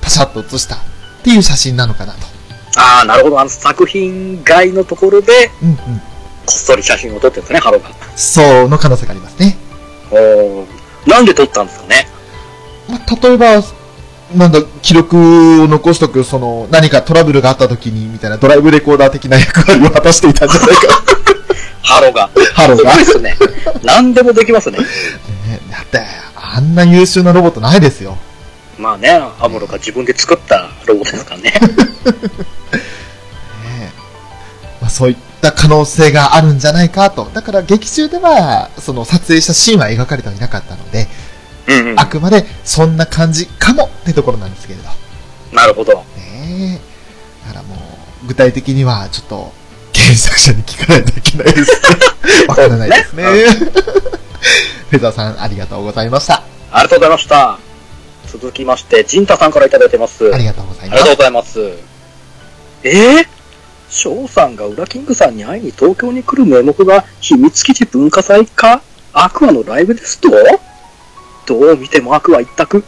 [0.00, 0.78] パシャッと写したっ
[1.22, 2.18] ていう写真なのかなと。
[2.76, 3.40] ああ、なるほど。
[3.40, 5.76] あの作品外のところで、うんうん。
[6.48, 7.90] こっそり写真を撮ってるんですね、ハロが。
[8.16, 9.58] そうの可能性がありますね。
[10.10, 10.66] おー
[11.06, 12.08] なんで撮ったんですかね？
[12.88, 13.62] まあ、例えば、
[14.34, 15.16] なんだ、記録
[15.62, 21.02] を残しとく、その、何かトラブルがあった時に、みたいなドライブレコーダー的な役割を果たしていたんじゃないか。
[21.84, 22.30] ハロが。
[22.54, 22.94] ハロが。
[22.94, 23.56] すごいねですね。
[23.82, 24.78] 何でもできますね。
[24.78, 24.84] だ
[25.82, 26.02] って、
[26.34, 28.16] あんな優秀なロボットないですよ。
[28.78, 31.52] まあね、アムロが自分で作ったロボットですからね。
[33.64, 33.92] ね
[34.80, 37.24] まあ、そういった可能性があるんじゃないかと。
[37.32, 41.06] だから劇中では、その撮影したシーンは描かれてはいなかったので、
[41.68, 42.06] うんうんあ。
[42.06, 44.88] くまでそんな感じかもってところなんですけれど。
[45.52, 45.94] なるほど。
[46.16, 46.80] ね
[47.44, 47.48] え。
[47.48, 47.76] だからも
[48.24, 49.52] う、具体的にはちょっと、
[49.94, 52.46] 原作者に聞かないといけないですね。
[52.48, 53.24] わからないですね。
[54.90, 56.42] フェザーさん、ありがとうございました。
[56.70, 57.58] ありがとうございました。
[58.30, 60.32] 続きまして、ジンタさんからいただいてます。
[60.32, 61.16] ありがとうございありがとうます。
[61.16, 61.88] ございます。
[62.84, 63.26] えー、
[63.90, 68.82] 翔さんがウラキングさんに会いに東京に来る名目が秘密基地文化祭か？
[69.12, 70.28] アクアのライブですと？
[71.46, 72.78] どう見てもアクア一択。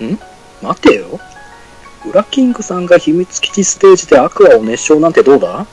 [0.00, 0.18] ん？
[0.62, 1.18] 待てよ。
[2.08, 5.66] ウラキングさんが秘密基地ステージでアクアを熱唱なんてどうだ？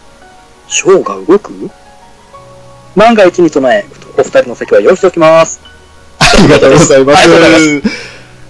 [0.67, 1.69] ショーが動く？
[2.95, 3.85] 万が一に備え、
[4.17, 5.61] お二人の席は用意しておきます。
[6.19, 7.23] ありがとうございます。
[7.23, 7.81] ありがとうございい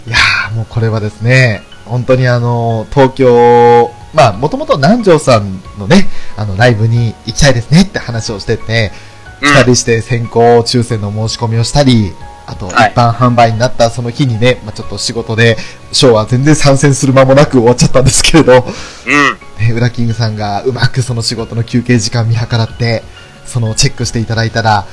[0.09, 8.91] やー、もうこれはですね、本当にあの、東京、まあ、もともと南條さんのね、あの、ライブに行きたいですねって話をしてて、
[9.39, 12.11] うん二人して先行抽選の申し込みをしたり、
[12.47, 15.57] あと、一はい般販売になったその日にね、まあ、ちょっと仕事で、
[15.91, 19.67] ショーは全然参戦する間もなく終わっちゃったんですけれど、うん。
[19.67, 23.03] ね、ウラキングさんがうまくその仕事の休憩時間見計らって、
[23.45, 24.87] そのチェックしていただいたら、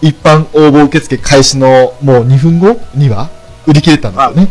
[0.00, 3.28] 一般応募受付開始のもう2分後には
[3.66, 4.48] 売り切れたんですよね。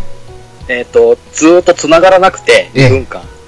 [0.68, 3.22] えっ、と、ずーっと繋がらなくて、ええ2分間。
[3.22, 3.41] はい。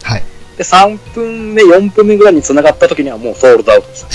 [0.58, 4.06] で、3分目、4分目ぐらいに繋がった時にはもうソールドアウトです。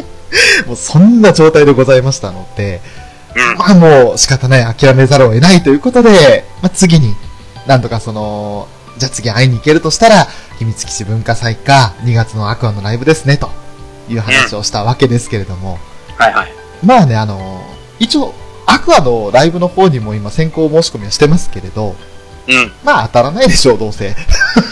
[0.66, 2.80] もうそんな状態でございましたので、
[3.34, 3.58] うん。
[3.58, 7.14] まあもう仕方ない、諦めざるを得ないということで、まあ次に、
[7.66, 13.50] なんとかその、じゃあ次会いに行けるとしたら、秘密基地文化祭か、2月のアクアのライブですね、と
[14.08, 15.78] いう話をしたわけですけれども、
[16.16, 16.52] はいはい。
[16.82, 17.62] まあね、あの、
[17.98, 18.34] 一応、
[18.66, 21.96] アクアのライブの方にも今先行申し込みはしてますけれど、
[22.48, 22.72] うん。
[22.82, 24.14] まあ当たらないでしょう、どうせ。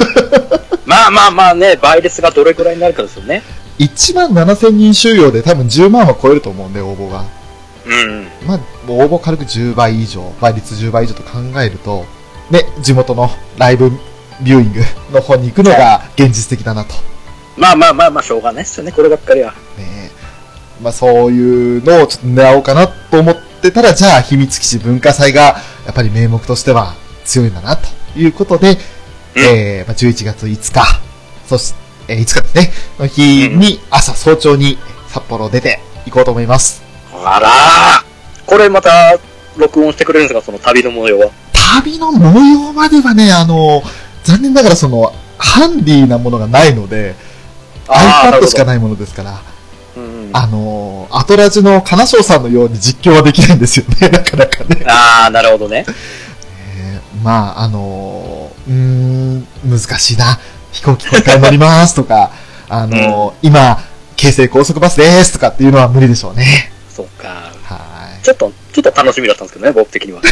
[0.87, 3.43] まあまあまあね、倍率がどれくらいになるかですよね。
[3.79, 7.25] 1万7000人収容で多分10万は超えると思うんで、応募が。
[7.85, 8.29] うん。
[8.47, 12.07] まあ、応募軽く10倍以上、倍率10倍以上と考えると、
[12.51, 13.91] ね、地元のライブ
[14.41, 14.81] ビューイング
[15.13, 16.95] の方に行くのが現実的だなと。
[17.57, 19.53] まあまあまあまあ、しょうがないですよね、こればっかりは。
[19.79, 20.11] ね
[20.83, 26.95] まあそういうのをちょっと狙おうかなと思ってたら、じゃあ秘密基地文化祭がやっぱり名目としては
[27.27, 31.01] 強いんだなということで、うんえーまあ、11月5日、
[31.47, 36.83] そして、えー5日ですね、の日に朝早朝に札幌出て行こうと思います。
[37.25, 39.19] あらーこれまた、
[39.57, 41.31] 録音してくれるんですか、その旅の模様は。
[41.83, 43.83] 旅の模様まではね、あの、
[44.23, 47.17] 残念ながらその、ハンディなものがないので、
[47.89, 48.67] iPad しかい。
[48.67, 49.43] ないものですから、
[49.97, 54.85] うん、あの、アトラジの金賞さんのように実況はできないんですよね、 なかなかね。
[54.87, 55.85] ああ、なるほどね。
[57.27, 60.39] えーまあ、あの、うーん、難しいな。
[60.71, 62.31] 飛行機これから乗りますとか、
[62.71, 63.83] あの、今、
[64.15, 66.71] 京成高速バスですとかっていうのは無理でしょうね。
[66.89, 67.51] そうか。
[67.65, 68.25] はい。
[68.25, 70.23] ちょっと、ちょっと楽しみだったんですけどね、僕的には。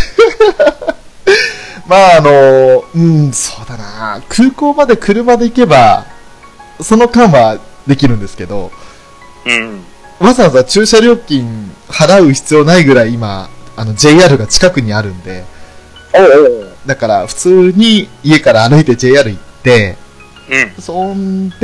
[1.88, 4.22] まあ、あの、うん、そうだな。
[4.28, 6.06] 空港まで車で行けば、
[6.80, 8.70] その間はできるんですけど、
[9.44, 9.84] うん。
[10.20, 15.44] わざわざ駐車料金払う必要ないぐらい今、あの JR が近くにあるんで、
[16.14, 19.96] おうおうだから普通に家から歩いて JR 行って、
[20.50, 20.82] うん。
[20.82, 21.56] そんで、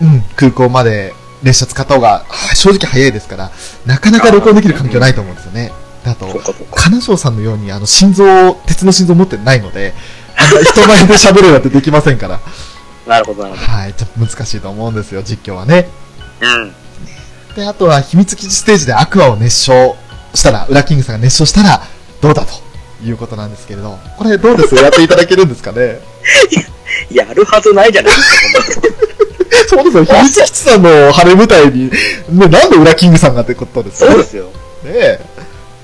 [0.00, 3.50] うん、空港まで列車使った方がは正直早いですから、
[3.86, 5.72] なかなか録音できる環境ないと思うんですよね。
[6.04, 6.26] であと。
[6.72, 9.94] 金賞さんのようにあの心臓、鉄の心臓持ってないので、
[10.36, 12.40] あんな人前で喋るなんてできませんから、
[13.06, 15.88] なるほど、なるほはい、ちょっと難しいと思うんですよ、実況はね。
[16.40, 16.46] ど。
[16.46, 16.74] うん。
[17.56, 19.96] で、あとは秘密基地ステージでアクアを熱唱
[20.34, 21.82] したら、ウラキングさんが熱唱したら、
[22.20, 22.52] どうだと
[23.02, 24.74] いうことなんですけれど、これどうです？
[24.74, 26.00] やっていただけるんですかね？
[27.10, 28.86] やるはずないじゃないですか、
[29.76, 31.98] そうですよ、秘密基地さんの晴れ舞台に、ね、
[32.48, 34.14] なんでウラキングさんがってことですよね。
[34.14, 34.44] そうですよ。
[34.44, 34.50] ね
[34.84, 35.20] え。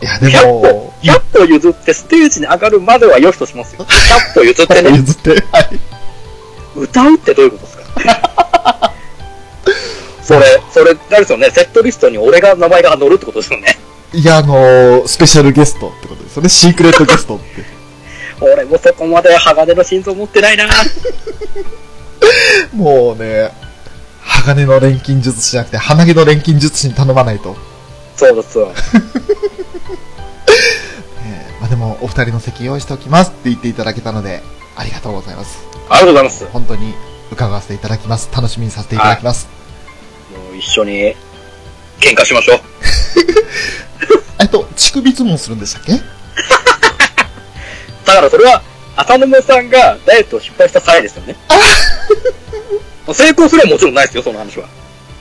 [0.02, 3.84] いや、で100歩も、、100歩譲ってステージに上がるまでは良しとしますよ。
[4.34, 5.80] 100歩譲ってね、譲って、はい。
[6.76, 8.92] 歌うってどういうことですか？
[10.22, 13.76] それ、それ、あれですよね、セットリストに俺が名前が載るってことですよね。
[14.12, 16.48] いや、あのースペシャルゲストってことですよね。
[16.48, 17.64] シークレットゲストって。
[18.42, 20.66] 俺もそこまで鋼の心臓持ってないな
[22.72, 23.52] もうね、
[24.20, 27.56] 鋼の錬金術師じゃなくて、鼻毛の錬金術師に頼まないと。
[28.16, 28.72] そうですよ。
[31.24, 34.42] えーまあ、でも、お二人の席用意しておきますって言っていただけたので、
[34.76, 35.58] ありがとうございます。
[35.88, 36.44] ありがとうございます。
[36.44, 36.94] も本当に
[37.30, 38.28] 伺わせていただきます。
[38.34, 39.48] 楽しみにさせていただきます。
[40.52, 41.14] う一緒に
[42.00, 42.60] 喧嘩しましょう。
[44.40, 45.92] えっと、乳首質問するんでしたっけ？
[48.06, 48.62] だからそれは、
[48.96, 51.36] 浅沼さんがダイエットを失敗した際ですよね。
[53.12, 54.66] 成功すればもちろんないですよ、その話は。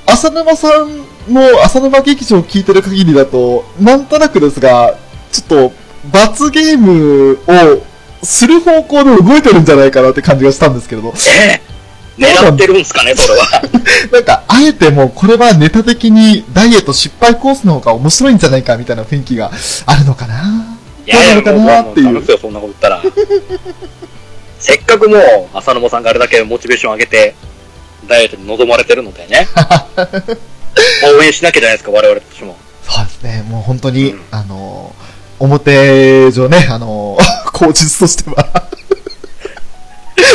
[0.05, 4.95] 浅沼さんの浅沼劇場を聞いてる限りだと、なんとなくですが、
[5.31, 5.73] ちょっと、
[6.11, 7.85] 罰ゲームを
[8.23, 11.68] する方向で動いてるんじゃないかなって感じがしたんですけれど、 ええ
[12.19, 13.63] 狙ってるんですかね、それは。
[14.11, 19.51] なんか、あえてもうこれはネタ的にダイエット失敗コースの方が面白いんじゃないかみたいな雰囲気が
[19.85, 20.77] あるのかな？
[21.05, 23.01] いやいや、どうなのかなっていうそんなこと言ったら。
[24.59, 25.15] せっかくも
[25.53, 27.33] う、浅沼さんがあれだけモチベーション上げて、
[28.07, 29.47] ダイエットに臨まれてるのでね。
[31.17, 32.57] 応援しなきゃじゃないですか、我々としても。
[32.87, 34.93] そうですね、もう本当に、うんあの、
[35.39, 37.17] 表上ね、あの、
[37.53, 38.67] 口実としては、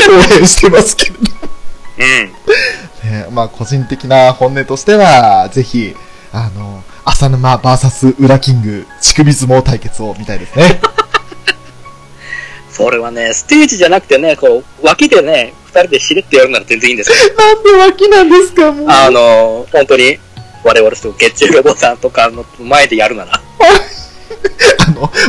[0.08, 1.33] 応援してますけれど。
[1.98, 3.10] うん。
[3.10, 5.94] ね、まあ、個人的な本音としては、ぜひ、
[6.32, 10.80] あの、浅沼 VS 裏キング、乳首相撲対決を見たいですね。
[12.70, 17.16] それはね、ステージじゃなくてね、こう、脇でね、二人でしれってやるなら全然いいんですよ。
[17.38, 18.86] なんで脇なんですか、もう。
[18.88, 20.18] あの、本当に、
[20.64, 23.40] 我々と月中ロボさんとかの前でやるなら。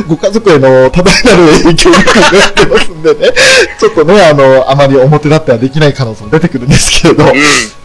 [0.06, 3.32] ご家族への多大なる影響が考えてますんでね、
[3.78, 7.30] ちょっとね、あの、あまり表立ってはできない可能性も出てくるんですけれど、うん。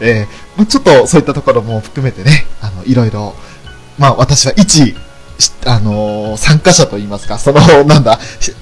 [0.00, 3.34] えーまあちょっとそういったところも含めてね、あの、いろいろ、
[3.98, 4.94] まあ私は一、
[5.38, 8.54] しあのー参加者といいますか、その、 なんだ、し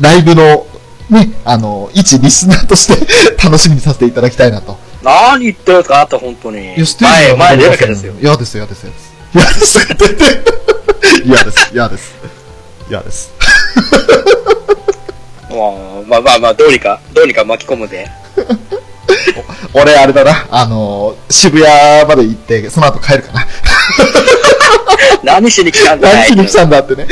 [0.00, 0.66] ライブの、
[1.10, 3.06] ね、あの一リスナーとして
[3.42, 4.78] 楽しみにさせていただきたいなと。
[5.02, 6.74] 何言ってるんですか、あなた本当に。
[6.74, 8.14] いや、前、は前出るわけですよ。
[8.20, 9.12] 嫌です、嫌です、嫌です。
[9.34, 9.78] 嫌です。
[11.24, 12.12] 嫌です、嫌です。
[12.92, 13.32] 嫌です。
[15.48, 18.08] もうまあまあまあ、どうにか、どうにか巻き込むで。
[19.74, 23.46] 俺、あれだな、あのー渋谷まで行って、その後帰るかな。
[25.24, 27.06] 何しに来たんだい何しに来たんだってね。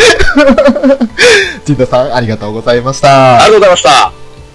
[1.64, 3.36] ジンタさん、ありがとうございました。
[3.36, 4.12] ありがとうございました。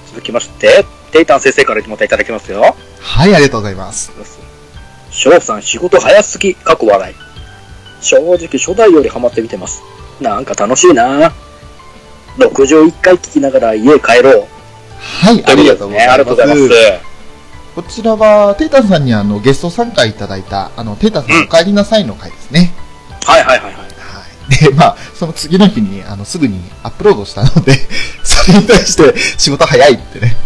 [0.09, 2.75] 続きまして、テイタン先生からまたいただきますよ。
[2.99, 4.11] はい、ありがとうございます。
[5.11, 7.15] 翔さん仕事早すぎ、過去笑い。
[8.01, 9.81] 正直初代よりハマって見てます。
[10.19, 11.33] なんか楽しいな
[12.37, 14.47] 61回聞きながら家帰ろう。
[14.97, 16.13] はい、ありがとうございます。
[16.13, 17.15] ありがとうございます。
[17.75, 22.73] こちらは、テイタンさんにあの、ゲスト参加いただいた、あの、テイタンさんお帰りなさいの回ですね。
[23.21, 23.73] はいはいはいはい。
[23.73, 23.83] は
[24.49, 24.63] い。
[24.63, 27.73] で、まあ、その次の日に、あの、すぐにアップロードしたので、
[28.23, 30.37] それに対して仕事早いってね。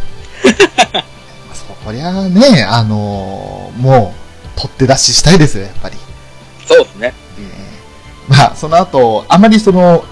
[0.92, 1.04] ま あ
[1.86, 4.16] そりゃあね、あのーも
[4.56, 5.98] う、取って出ししたいですよ、やっぱり。
[6.68, 7.14] そうですね。
[8.30, 10.04] でまあ、その後、あまりその、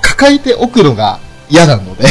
[0.00, 2.04] 抱えておくのが嫌なので、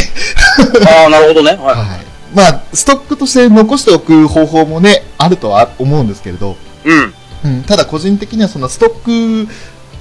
[0.86, 1.50] ああ、なるほどね。
[1.56, 1.76] はい。
[1.76, 2.12] はい。
[2.34, 7.14] まあ、ストックとして残しておく方法もね、あるとは思うんですけれど、うん。
[7.44, 9.52] うん、ただ個人的にはそのストック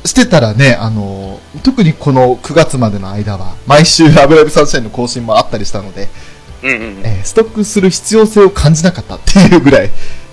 [0.08, 6.10] してたらね、あの、特にこの9月までの間は、毎週アブライブサンシャインの更新もあったりしたので、
[6.64, 7.06] うんうんうん。
[7.06, 9.90] えーストックする必要性を感じなかったっていうぐらい、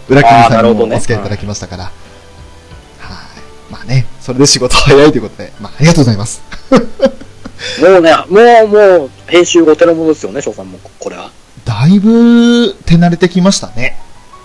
[0.09, 1.93] 裏切りさにもなんるほどねお付き合いいただきましたから、
[3.89, 6.43] ね、それで仕事早いということで、まあありがとうございます。
[7.81, 11.31] もうね、もうもう、編集お手の物ですよね、翔さんも、これは。
[11.65, 13.99] だいぶ手慣れてきましたね。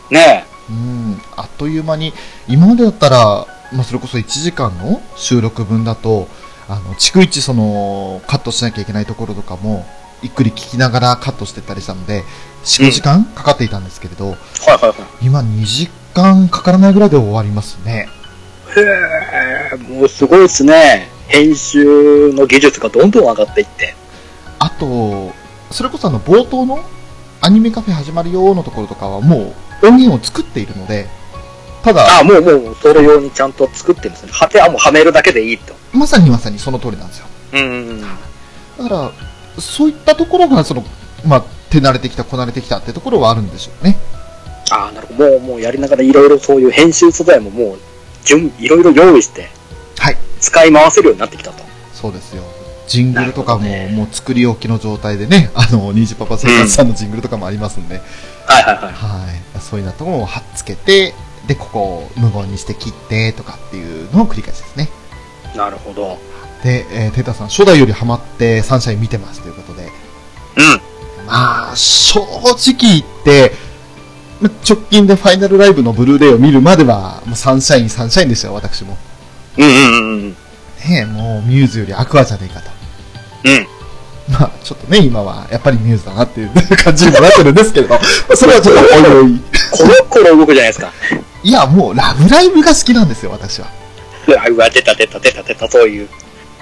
[0.09, 2.13] ねうん、あっという間に、
[2.47, 6.27] 今までだったら、まあ、それこそ1時間の収録分だと、
[6.69, 9.85] あの、逐一その、カットしなきゃいけないところとかも、
[10.21, 12.23] ゆっくり聞きながらカットしてったりしたので、
[12.63, 14.37] 4、5時間かかっていたんですけれど、
[14.67, 14.71] え。
[14.71, 14.95] はいはいはい。
[15.21, 18.07] 今2時間かからないぐらいで終わりますね。
[18.75, 21.09] へえ、もうすごいですね。
[21.27, 23.95] 編集の技術がどんどん上がっていって。
[24.59, 25.31] あと、
[25.71, 26.83] それこそあの、冒頭の
[27.41, 31.07] アニメカフェ始まるよのところとかはもう音源を作っているので、
[31.83, 34.31] ただ、ああ、もうもう、それ用にちゃんと作ってるんですね。
[34.31, 35.73] はて、あ、もうはめるだけでいいと。
[35.91, 37.25] まさにまさにその通りなんですよ。
[37.51, 38.01] うん。
[38.01, 38.07] だ
[38.83, 39.11] から、
[39.61, 40.85] そういったところが、その、
[41.25, 43.97] まあ、手慣れてきた、こなれてきたってところはあるんでしょうね。
[44.71, 45.29] ああ、なるほど。
[45.31, 47.79] もう、もうやりながらいろいろそういう編集素材ももう、
[48.23, 49.49] 順、いろいろ用意して、
[49.97, 50.17] はい。
[50.39, 51.63] 使い回せるようになってきたと。
[51.93, 52.43] そうですよ。
[52.87, 58.01] ジングルとかも、もう作り置きの状態でね、 あの、ニージパパ生活さんのジングルとかもありますんで、
[58.45, 58.85] はいはいはい。
[58.85, 58.91] は
[59.31, 59.61] い。
[59.61, 61.13] そういうのとも貼っつけて、
[61.47, 64.89] で、ここを無言にして切ってとかっていうのを繰り返しですね。
[65.55, 66.17] なるほど。
[66.63, 69.91] で、えーテータさん、初代よりハマってサンシャイン見てますということで、
[70.55, 70.81] うん。
[71.27, 73.57] まあ、正直言って、ま
[74.47, 78.97] 直近でファイナルライブのブルーレイを見るまでは、もうサンシャイン、サンシャインでしたよ、私も。
[79.57, 80.29] うんうんうんうん。
[80.31, 80.35] ね
[80.89, 82.69] え、もうμ'sより Aqoursじゃねえかと。
[83.45, 83.67] うん。
[84.29, 86.49] まあ、ちょっとね、今はやっぱりμ'sだなっていう
[86.83, 87.99] 感じにもなってるんですけれど、ま
[88.31, 89.41] あそれはちょっとおいおい。
[89.71, 90.91] コロコロ動くじゃないですか。
[91.43, 93.67] いや、もう、ラブライブが好きなんですよ、私は。
[94.27, 96.09] うわ、うわ、出た出た出た出た、そういう、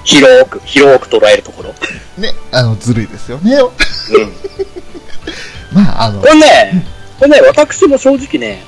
[0.04, 1.74] 広く、広く捉えるところ。
[2.18, 3.56] ね、あの、ずるいですよね。
[3.56, 4.34] うん。
[5.84, 6.86] まあ、あのこ、れね、
[7.22, 8.64] これね、私も正直ね、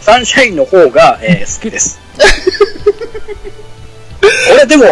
[0.00, 1.98] サンシャインの方が、えー 好きです。
[4.20, 4.84] これでも、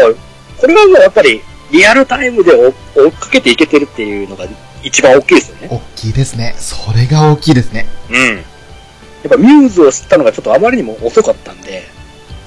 [0.56, 1.40] これはもうやっぱり、
[1.70, 4.46] リアルタイムで追追っかけていけてるっていうのが
[4.82, 5.68] 一番大きいですよね。
[5.70, 6.56] 大きいですね。
[6.58, 7.86] それが大きいですね。
[8.10, 8.36] うん。
[8.36, 8.42] やっ
[9.28, 11.86] ぱミューズを知ったのがちょっとあまりにも遅かったんで、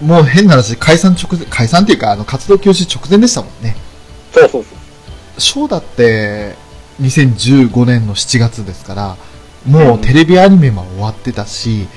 [0.02, 3.78] もう変な話、解散直前、解散っていうか、あの、活動休止直前でしたもんね。
[4.34, 4.68] そうそうそ
[5.38, 5.42] う。
[5.42, 6.56] ショーだって、
[7.02, 9.18] 2015年の7月ですから、
[9.66, 11.88] もうテレビアニメも終わってたし、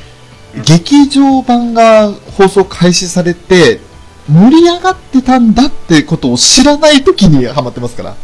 [0.66, 3.80] 劇場版が放送開始されて、
[4.28, 8.16] 盛り上がってたんだってことを知らない時にハマってますから、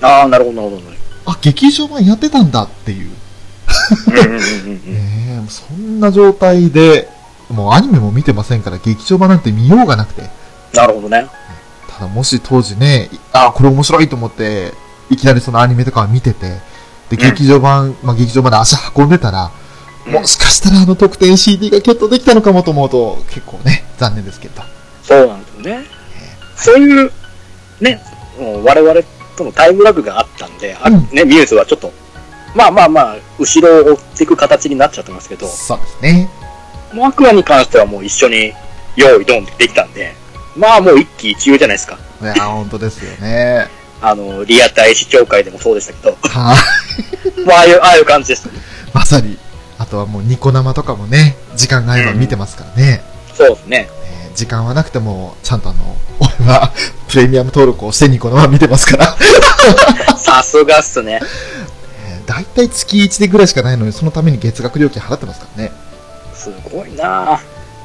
[0.00, 0.98] ああ、なるほど、なるほど。
[1.26, 3.10] あ、劇場版やってたんだっていう。
[4.86, 7.08] ねそんな状態で、
[7.50, 10.30] もうアニメも見てませんから、劇場版なんて見ようがなくて。
[10.74, 11.28] なるほどね。
[11.88, 14.72] ただもし当時ね、あ、これ面白いと思って、
[15.10, 16.58] いきなりそのアニメとかを見てて、
[17.10, 19.68] で、劇場版、まあ劇場まで足運んでたら、うん
[20.08, 24.62] もしかしたらあの特典 CD がゲットできたのかもと思うと、結構ね、残念ですけど。
[25.02, 25.86] そうなんですよね。
[26.56, 27.12] そういう、
[27.80, 28.00] ね、
[28.38, 29.00] もう我々
[29.36, 31.92] とのタイムラグがあったんで、あうんね、ミューズはちょっと、
[32.54, 36.30] まあまあまあ、後ろを追っていく形になっちゃってますけど、そうですね。
[36.92, 38.54] もうアクアに関してはもう一緒に
[38.96, 40.14] 用意ドンってできたんで、
[40.56, 41.98] まあもう一喜一憂じゃないですか。
[42.22, 43.68] いや、本当ですよね。
[44.00, 46.58] あの、リアタイ視聴会でもそうでしたけど、はい。
[47.46, 48.48] まあああいう、ああいう感じです。
[48.92, 49.38] まさに。
[49.78, 53.02] あとはもうニコ生とかもね、時間があれば見てますからね。
[53.34, 53.88] そうですね。
[54.04, 56.72] えー時間はなくても、ちゃんとあの、俺は
[57.08, 59.16] プレミアム登録をしてニコ生見てますから。
[60.16, 61.20] さすがっすね。
[62.06, 65.72] えー大体月1でぐらいしかないのに、そのために月額料金払ってますからね。
[66.34, 67.38] すごいなぁ。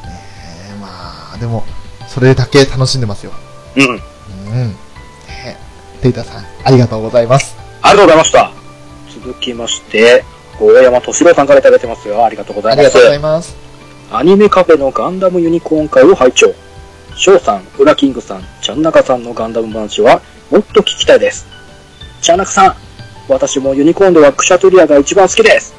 [0.05, 1.66] えーまあ、でも、
[2.07, 3.32] それだけ楽しんでますよ。
[3.76, 3.86] うん。
[3.88, 3.93] う
[4.66, 4.76] ん。
[6.04, 7.56] ねテイタさん、ありがとうございます。
[7.82, 8.51] ありがとうございました。
[9.10, 10.24] 続きまして、
[10.60, 12.26] 大山敏郎さんからいただいてますよ。
[12.26, 13.01] ありがとうございますありがとう。
[13.04, 13.56] ございます。
[14.12, 16.54] アニメカフェのガンダムユニコーン会を拝聴。
[17.16, 21.45] 翔さん、ウラキングさん、ちゃんなかさんのガンダム話はもっと聞きたいです。
[22.22, 22.76] ちゃんなかさん、
[23.30, 25.74] 私もユニコーンではクシャトリアが一番好きです。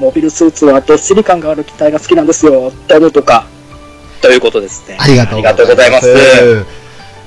[0.00, 2.72] モビルスーツはどっしり感がある機体が好きなんですよ。
[2.88, 3.46] ダムとか。
[4.20, 4.96] ということですね。
[4.98, 6.83] ありがとうございます。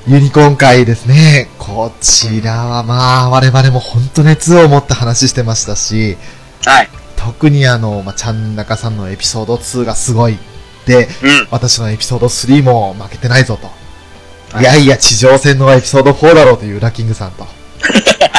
[0.08, 1.50] ユニコーン会ですね。
[1.60, 6.16] こちらはまあ、我々も本当熱を持って話してましたし、
[6.64, 6.90] はい。
[7.18, 10.38] 特にあの、まあ、ちゃんなかさんのエピソード2がすごい。
[10.86, 11.48] で、うん。
[11.52, 13.68] 私のエピソード3も負けてないぞと。
[13.68, 17.44] はいいやいや、地上戦のエピソード4だろうというラッキングさんと。
[17.44, 17.50] は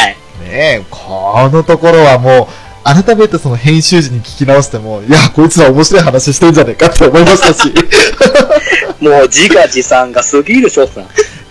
[0.09, 0.17] い。
[0.43, 7.69] ねえ、このところはもう、改めてその編集時に聞き直しても、いや、こいつら面白い話してんじゃねえかって思いましたし。
[7.69, 11.09] い もう自画自賛が過ぎる翔さん。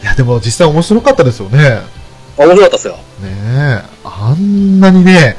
[0.07, 1.57] や、でも実際面白かったですよね。
[1.57, 1.81] ね
[2.37, 2.97] 面白かったですよ。
[3.23, 5.37] え、あんなにね、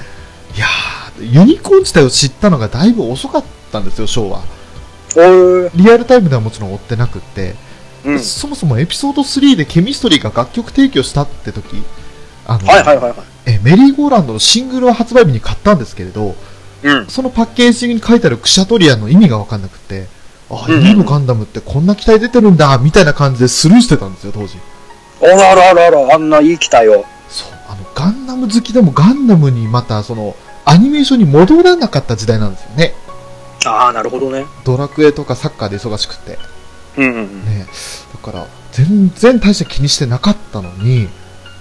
[0.57, 5.71] いやーユニコーン自体を知ったのがだいぶ遅かったんですよ、ショーは。
[5.75, 7.55] リアルタイムではもちろん追ってなくって、
[8.05, 8.21] うん。
[8.21, 11.83] そもそもエピソード3でケミストリーが楽曲提供したって時、
[12.47, 13.16] あの、はいはいはいはい。
[13.47, 16.35] えメリーゴーランドのシングルを発売日に買ったんですけれど、
[16.83, 17.07] うん。
[17.07, 20.07] そのパッケージに書いてあるクシャトリアの意味がわかんなくて、
[20.51, 24.59] あ、うんガンダムってこんな機体出てるんだ、みたいな感じでスルーしてたんですよ、当時。
[25.20, 27.05] あらららら、あんないい機体を。
[27.28, 30.34] そう、あの、ガンダム好きでもガンダムにまた、その、
[30.64, 32.94] アニメーションに戻らなかった時代なんですよね。
[33.66, 34.46] ああ、なるほどね。
[34.64, 36.38] ドラクエとかサッカーで忙しくて。
[36.96, 37.44] うんうんうん。
[37.44, 37.66] ね。
[38.12, 41.09] だから、全然大して気にしてなかったのに、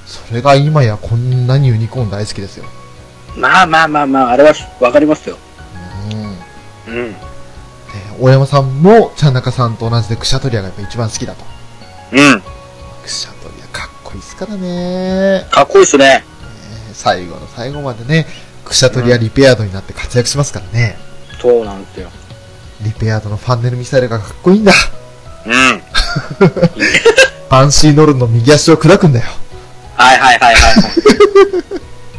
[0.06, 2.66] それが今やこんなにユニコーン大好きですよ。
[3.36, 5.38] まあまあまあまあ、あれはわかりますよ。
[6.88, 6.94] うん。
[6.94, 7.16] うん。
[7.94, 11.44] で大山さんも、ちゃんなかさんと同じでクシャトリアがやっぱ一番好きだと。
[12.12, 12.42] うん。
[13.04, 15.48] クシャトリアかっこいいですからね。
[15.52, 16.06] かっこいいっすね。
[16.06, 16.24] ね
[16.94, 18.28] 最後の最後までね、
[18.66, 20.98] クシャトリアリペアードになって活躍しますからね。
[21.42, 22.10] そうなんですよ。
[22.82, 24.74] リペアードのファンネルミサイルがかっこいいんだ。
[25.46, 25.84] うん。
[27.50, 29.26] バァンシーノルの右足を砕くんだよ。
[29.96, 30.90] はいはいはいはいは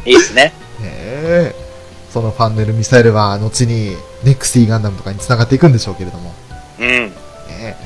[0.06, 0.10] い。
[0.10, 0.54] いいっすね。
[0.80, 1.67] ねえ。
[2.12, 6.32] そのファンネルミサイルは後にネクシーガンダムとかに繋がっていくんでしょうけれども。
[6.78, 6.86] うん。
[6.86, 7.76] ね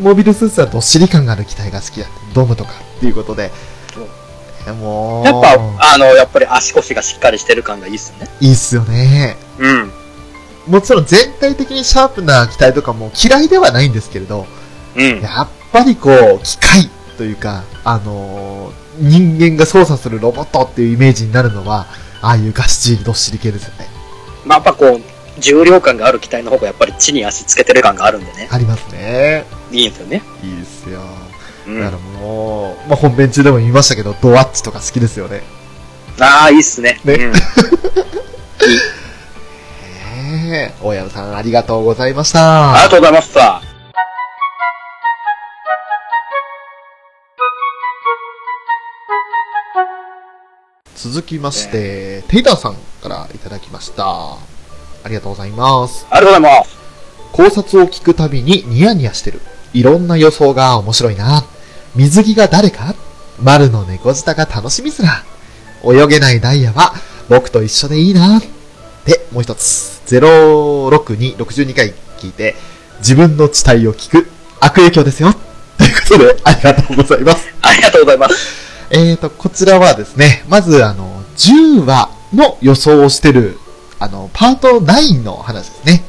[0.00, 2.12] モビルスーツはどっしり感がある機体が好きだって。
[2.34, 3.50] ドムとかっていうことで。
[4.66, 5.24] ねもう。
[5.24, 8.28] やっぱ、あの、やっぱり足腰がしっかりしてる感がいいっすね。
[8.40, 9.36] いいっすよね。
[9.58, 9.92] うん。
[10.66, 14.46] もちろん全体的にシャープな機体とかも嫌いではないんですけれど、
[14.96, 15.20] うん。
[15.20, 16.88] やっぱりこう、機械
[17.18, 21.86] というか、あのー人間が操作するロボットっていうイメージになるのは、
[22.22, 23.86] ああいうガシチーどっしり系ですよね。
[24.44, 28.48] まあ、やっぱこう、重量感がある機体の方がやっぱり地に足つけてる感があるんでね。
[28.50, 29.44] ありますね。
[29.70, 30.22] いいんですよね。
[30.42, 31.00] いいですよ。
[31.66, 31.80] うん。
[31.80, 35.42] だからもう、まあ、本編中でも言いましたけど、ドワッチとか好きですよね。
[36.20, 37.00] ああ、いいっすね。
[37.04, 37.32] ねうん。
[40.82, 42.74] 大山さんありがとうございました。
[42.74, 43.71] ありがとうございました。
[51.02, 54.04] 続きまして、テイターさんからいただきました。
[54.06, 54.38] あ
[55.08, 56.06] りがとうございます。
[56.08, 56.76] ありがとうございます。
[57.32, 59.40] 考察を聞くたびにニヤニヤしてる。
[59.72, 61.44] いろんな予想が面白いな。
[61.96, 62.94] 水着が誰か？
[63.42, 65.24] 丸の猫舌が楽しみすら。
[65.84, 66.92] 泳げないダイヤは
[67.28, 68.40] 僕と一緒でいいな。
[69.04, 70.00] で、もう一つ。
[70.06, 72.54] 062、62回聞いて、
[72.98, 74.30] 自分の地帯を聞く
[74.60, 75.34] 悪影響ですよ。
[75.78, 77.48] ということで、ありがとうございます。
[77.60, 78.61] ありがとうございます。
[78.94, 83.58] えーと、こちらはですね、まず、あの、10話の予想をしてる、
[83.98, 86.04] あの、パート9の話ですね。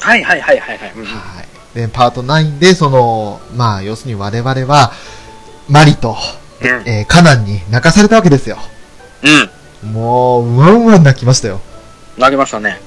[0.00, 0.92] はいはいはいはいはい。
[0.94, 1.76] うんはい。
[1.78, 4.92] で、パート9で、その、まあ、要するに我々は、
[5.68, 6.14] マリと、
[6.60, 6.68] うん。
[6.86, 8.58] えーカナンに泣かされたわけですよ。
[9.82, 9.92] うん。
[9.92, 11.60] もう、うわんわん泣きましたよ。
[12.20, 12.80] 投げましたね。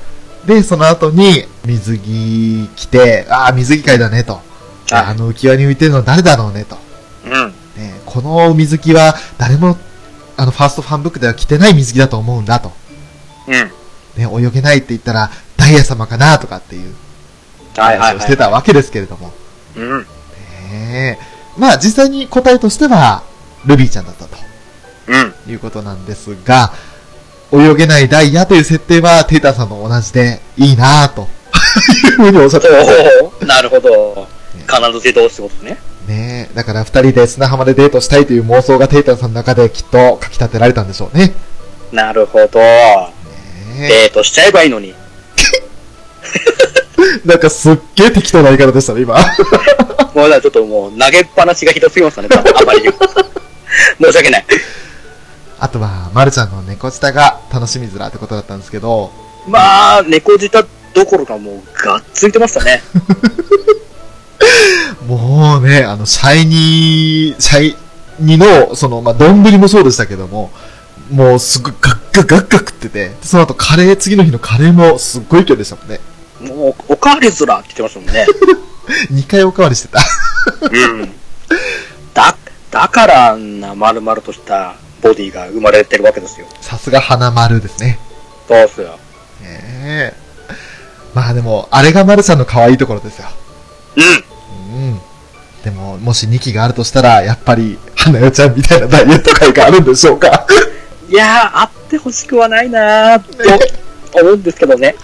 [0.46, 4.42] で、その後に、水着着て、ああ、水着会だね、と。
[4.92, 6.78] あの浮き輪に浮いてるのは誰だろうね、と。
[7.26, 7.54] うん。
[8.22, 9.78] ね、この水着は、誰も、
[10.36, 12.72] あの、ファーストファンブックでは着てない水着だと思うんだ、と。
[13.48, 13.54] うん。
[13.54, 13.70] ね、
[14.18, 16.96] 泳げないって言ったら、ダイヤ様かな、とかっていう
[17.78, 18.10] はいはいはい。
[18.10, 19.32] 話をしてたわけですけれども。
[19.76, 20.00] うん。
[20.72, 21.20] ねえ
[21.58, 23.24] まあ、実際に答えとしては、
[23.66, 24.38] ルビーちゃんだったと。
[25.08, 25.34] うん。
[25.52, 26.74] いうことなんですが、
[27.52, 31.30] 泳げないダイヤという設定はテータさんと同じでいいなぁと
[32.10, 34.28] いうふうにおっしゃってましたなるほど。
[34.68, 35.78] 必ず自動ってことね。
[36.08, 41.34] ねえだから二人で砂浜でデートしたいという妄想がテータさんの中できっとかき立てられたんでしょうね。
[41.92, 42.60] なるほど。
[42.60, 43.12] ね
[43.78, 44.90] デートしちゃえばいいのに。
[44.90, 44.96] え
[47.28, 49.16] なんかすっげえ適当な言い方でしたね、今。
[50.16, 52.30] もうだちょっともう投げっぱなしがひどすぎましたね。
[52.32, 52.96] あまりにも。
[54.02, 54.46] 申し訳ない。
[55.60, 59.12] あとは、まるちゃんの猫舌が楽しみづらってことだったんですけど、
[59.48, 62.82] まあ、猫舌どころかもうがっついてましたね。
[65.08, 67.76] もうね、あの、シャイニー、シャイ
[68.20, 68.38] ニー
[68.70, 70.52] の、その、まあ、丼もそうでしたけども、
[71.12, 76.00] もうすごいガッガッガッガッ食ってて、その後カレー、次の日のカレーもすっごい勢いでしたもんね。
[76.42, 78.26] もう、おかわりずらって言ってましたもんね。
[79.12, 80.00] 2回おかわりしてた。
[80.62, 81.12] うん。
[82.14, 82.36] だ、
[82.72, 86.48] だからあんな丸々としたボディが生まれてるわけですよ。
[86.62, 88.00] さすが花丸ですね。
[88.48, 88.98] そうっすよ。
[89.42, 90.14] ねえ。
[91.14, 93.28] まあでも、あれが丸ちゃんの可愛いところですよ。
[93.96, 94.04] うん。
[94.68, 95.00] うん。
[95.64, 100.46] でも、もし2期があるとしたら、やっぱり、花代ちゃんみたいなダイエット会があるんでしょうか？
[101.10, 104.96] いやー、あってほしくはないなーと思うんですけどね。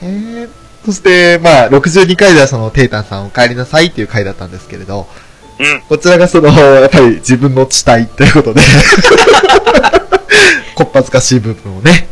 [0.00, 0.02] へ
[0.46, 0.48] え。
[0.86, 5.06] そして、まあ、62回ではその、テータンさんお帰りなさいっていう回だったんですけれど、
[5.58, 5.82] うん。
[5.88, 8.62] こちらがその、やっぱり自分の地帯ということで、
[10.74, 12.08] こっぱずかしい部分をね、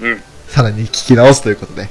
[0.00, 0.22] うん。
[0.48, 1.88] さらに聞き直すということで。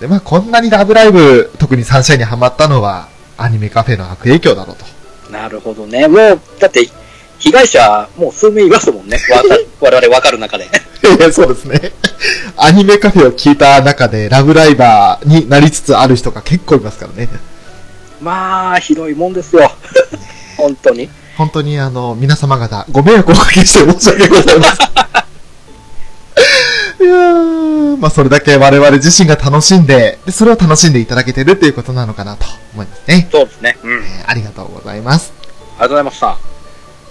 [0.00, 5.30] で、まあ、こんなにラブライブ、特にサンシャインにハマったのは、アニメカフェの悪影響だろうと。
[5.30, 6.08] なるほどね。
[6.08, 6.88] もう、だって、
[7.38, 9.18] 被害者、もう数名いますもんね。
[9.30, 10.64] わた 我々わかる中で。
[11.18, 11.92] いやそうですね。
[12.56, 17.28] アニメカフェを聞いた中で、ラブライバーになりつつある人が結構いますからね。
[18.22, 19.70] まあ、ひどいもんですよ。
[20.56, 21.10] 本当に。
[21.36, 24.90] 本当にあの、皆様方、ご迷惑をおかけして申し訳ございません。
[27.00, 27.59] いやー、
[27.96, 33.28] まあそれだけ我々自身が楽しんで、で、それを楽しんでいただけてるっていうことなのかなと思いますね。
[33.30, 33.78] そうですね。
[33.82, 33.92] うん。
[33.92, 35.32] ありえーありがとうございます。
[35.78, 36.30] がとうございました。
[36.30, 36.38] あ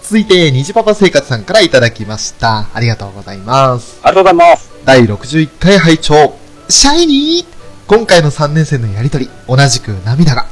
[0.04, 2.68] 続いて、虹パパ生活さんからいただきました。
[2.74, 3.98] ありがとうございます。
[3.98, 4.72] りがとうございます。
[4.86, 6.36] 第61回拝聴
[6.68, 7.46] シャイニー
[7.88, 10.48] 今回の3年生のやりとり、同じく涙が。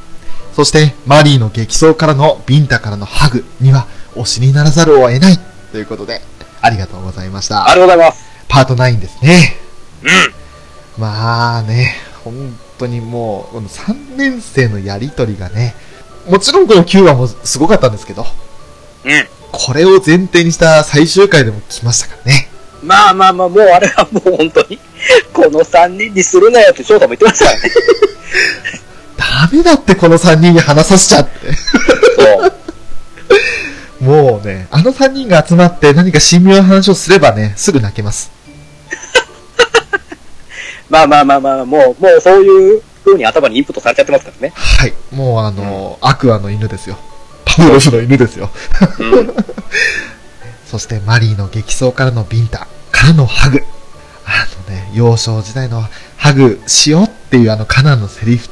[0.55, 5.39] そして、マリーの激走からのビンタからのハグには、推しにならざるを得ない。
[5.71, 6.21] ということで、
[6.61, 7.67] ありがとうございました。
[7.69, 8.25] ありがとうございます。
[8.47, 9.66] パート9ですね。
[10.03, 11.01] うん。
[11.01, 15.75] まあね、本当にもう、この3年生のやりとりがね、
[16.29, 18.25] もちろんこの9話もすごかったんですけど、
[19.05, 19.27] うん。
[19.51, 22.49] これを前提にした最終回でも来ましたからね。
[22.83, 24.79] まあまあまあ、もうあれはもう本当に、
[25.33, 27.71] この3人にするなよって翔太も言ってましたからね。
[29.17, 31.53] ダメだってこの3人に話させちゃって。
[31.53, 34.03] そう。
[34.03, 38.31] もうね、あの3人が集まって何か神妙な話をすればね、すぐ泣けます。
[40.89, 44.53] まあまあまあまあ、もう、もうそういう風に頭にインプットされちゃってますからね。
[44.55, 44.93] はい。
[45.11, 46.97] もうあの、アクアの犬ですよ。
[47.45, 48.49] パブロフの犬ですよ。
[48.99, 49.35] うん。
[50.67, 53.63] そしてマリーの激走からのビンタ、からのハグ。
[54.25, 58.49] あのね、幼少時代のハグしようっていうあのカナンのセリフ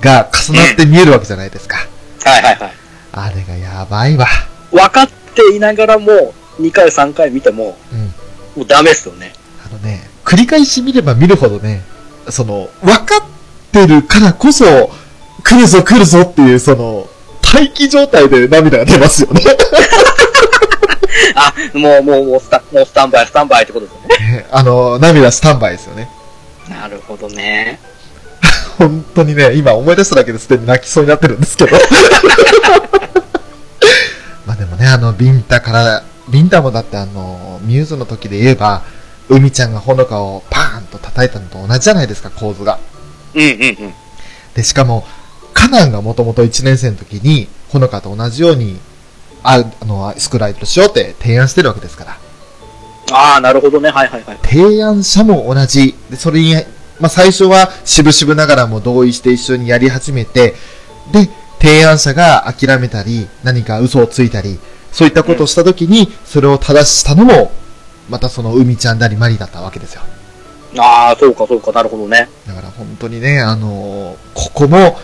[0.00, 1.76] が重なって見えるわけじゃないですか。
[2.24, 2.72] はいはいはい。
[3.12, 4.26] あれがやばいわ。
[4.70, 8.14] 分かっていながらも、2回3回見ても、うん。
[8.56, 9.34] もうダメっすよね。
[9.66, 11.80] あのね、繰り返し見れば見るほどね、
[12.28, 13.20] その、分かっ
[13.72, 14.66] てるからこそ、
[15.42, 17.08] 来るぞ来るぞっていう、その、
[17.42, 19.40] 待機状態で涙が出ますよね。
[21.34, 24.20] あ、もうもうもうスタ、もうスタンバイ、スタンバイってことです。
[24.20, 26.10] ねあの、涙スタンバイですよね。
[26.68, 27.80] なるほどね。
[28.76, 31.70] 本当にね、今思い出しただけですでに泣きそうになってるんですけど。
[34.44, 38.82] まあでもね、あの、ビンタから、ビンタもだってあの、ミューズの時で言えば、
[39.28, 42.78] 海ちゃんがほのかをパーンと叩いたのと同じじゃないですか、構図が。
[43.34, 43.94] うんうんうん。
[44.54, 45.06] で、しかも、
[45.52, 48.78] カナンがもともと1年生の時に、ほのかと同じように、
[49.42, 52.18] ああの、スクライドしようって提案してるわけですから。
[53.10, 53.90] ああ、なるほどね。
[53.90, 54.38] はいはいはい。
[54.42, 55.94] 提案者も同じ。
[56.10, 56.54] で、それに、
[57.00, 60.54] まあ、最初は渋々ながらも同意して一緒にやり始めて、
[61.12, 61.28] で、
[61.60, 64.58] 提案者が諦めたり、何か嘘をついたり、
[64.92, 67.52] そういったことをしたときに、それを正したのも、
[68.08, 70.02] またその海ちゃんなりマリだったわけですよ。
[70.76, 72.28] ああ、そうかそうか、なるほどね。
[72.46, 74.98] だから本当にね、あのーここも、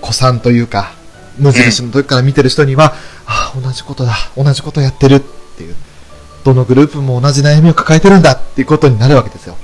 [0.00, 0.92] 子さんというか、
[1.38, 2.94] 無印の時から見てる人には、
[3.26, 5.20] ああ、同じことだ、同じことやってるっ
[5.56, 5.74] ていう、
[6.44, 9.56] どのグループも同じ悩みを抱えてるんだっていうことになるわけですよ。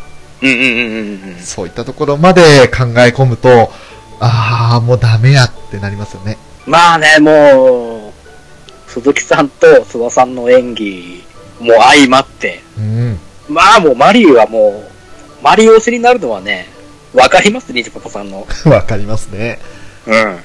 [0.42, 1.40] うんうんうんうんうん。
[1.40, 3.72] そういったところまで考え込むと、
[4.20, 6.38] ああ、もうダメやってなりますよね。
[6.66, 11.26] まあね、もう、鈴木さんと諏訪さんの演技
[11.61, 13.18] も相まって、うん。
[13.48, 16.68] まあもうマリーはもう、マリー推しになるのはね、
[17.14, 18.46] わかります、ニジパパさんの。
[18.66, 19.59] わかりますね。
[20.07, 20.14] うん。
[20.14, 20.40] 本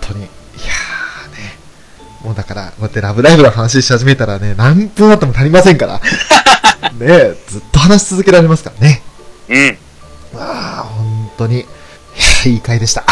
[0.00, 0.24] 当に。
[0.24, 1.58] いやーね。
[2.22, 6.00] もうだから、こうやってラブライブの話し始めたらね、何分あっても足りませんから。
[6.98, 9.02] ねずっと話し続けられますからね。
[9.48, 9.78] うん。
[10.36, 11.60] ああ、本当に。
[11.60, 13.04] いやーいい回でした。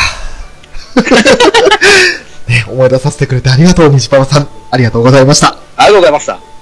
[2.48, 4.48] ね、思い出させてくれてありがとう、西パパさん。
[4.70, 5.56] ありがとうございました。
[5.76, 6.55] ありがとうございました。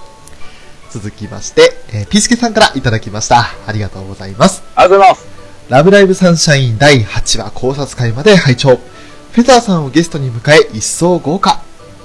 [0.94, 3.46] 続きまして、えーピースケさんからいただきました。
[3.66, 4.62] ありがとうございます。
[4.76, 5.26] ありがとうございます。
[5.68, 8.76] ラブライブサンシャイン第8話考察会まで拝聴。
[9.32, 11.62] フェザーさんをゲストに迎え一層豪華。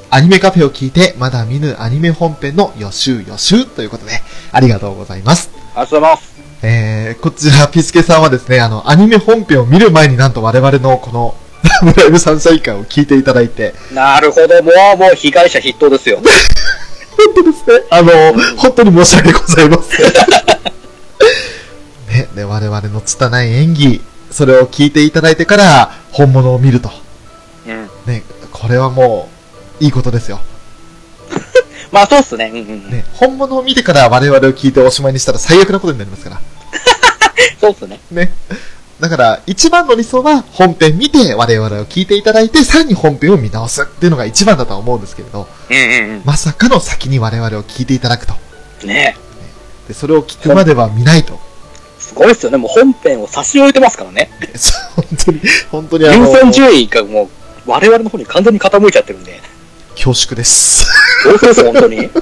[0.09, 4.21] アニメカフェを聞いてまだ見ぬアニメ本編の予習予習ということで、
[4.51, 5.51] ありがとうございます。
[5.75, 6.33] ありがとうございます。
[6.63, 11.35] えー、こちら、ピスケさんはですね、あの、アニメ本編を見る前になんと我々のこの、
[11.83, 16.19] ラブライブサンシャイン会を聞いていただいて、なるほど、もう、もう被害者筆頭ですよ。
[17.19, 18.11] 本当ですね、あの、
[18.55, 20.05] 本当に申し訳ございません。
[22.07, 23.99] ね、で、我々の拙い演技、
[24.31, 26.89] それを聞いていただいてから、本物を見ると。
[27.67, 27.89] うん。
[28.05, 29.27] ね、これはも
[29.81, 30.39] う、いいことですよ。
[31.91, 32.51] まあそうっすね。
[32.53, 32.89] うんうんうん。
[32.89, 36.39] ね、本物を見てから我々を聞いておしまいにしたら最悪なことになりますから。
[37.59, 37.99] そうっすね。
[38.11, 38.31] ね。
[38.99, 48.33] だから、一番の理想は本編見て我々を聞いていただいて、さらに本編を見直すっていうのが一番だとは思うんですけれど、うんうんまさかの先に我々を聞いていただくと。
[48.83, 48.89] うん。
[48.89, 49.15] ね
[49.87, 51.39] で、それを聞くまでは見ないと。
[51.97, 52.57] すごいっすよね。
[52.57, 54.29] もう本編を差し置いてますからね。
[54.95, 55.41] 本当に、
[55.71, 57.29] 本当にあ優の、先順位がもう、
[57.71, 59.39] 我々の方に完全に傾いちゃってるんで。
[59.91, 60.85] 恐縮です。
[61.23, 62.01] そうそうそう、本当に。
[62.01, 62.09] ね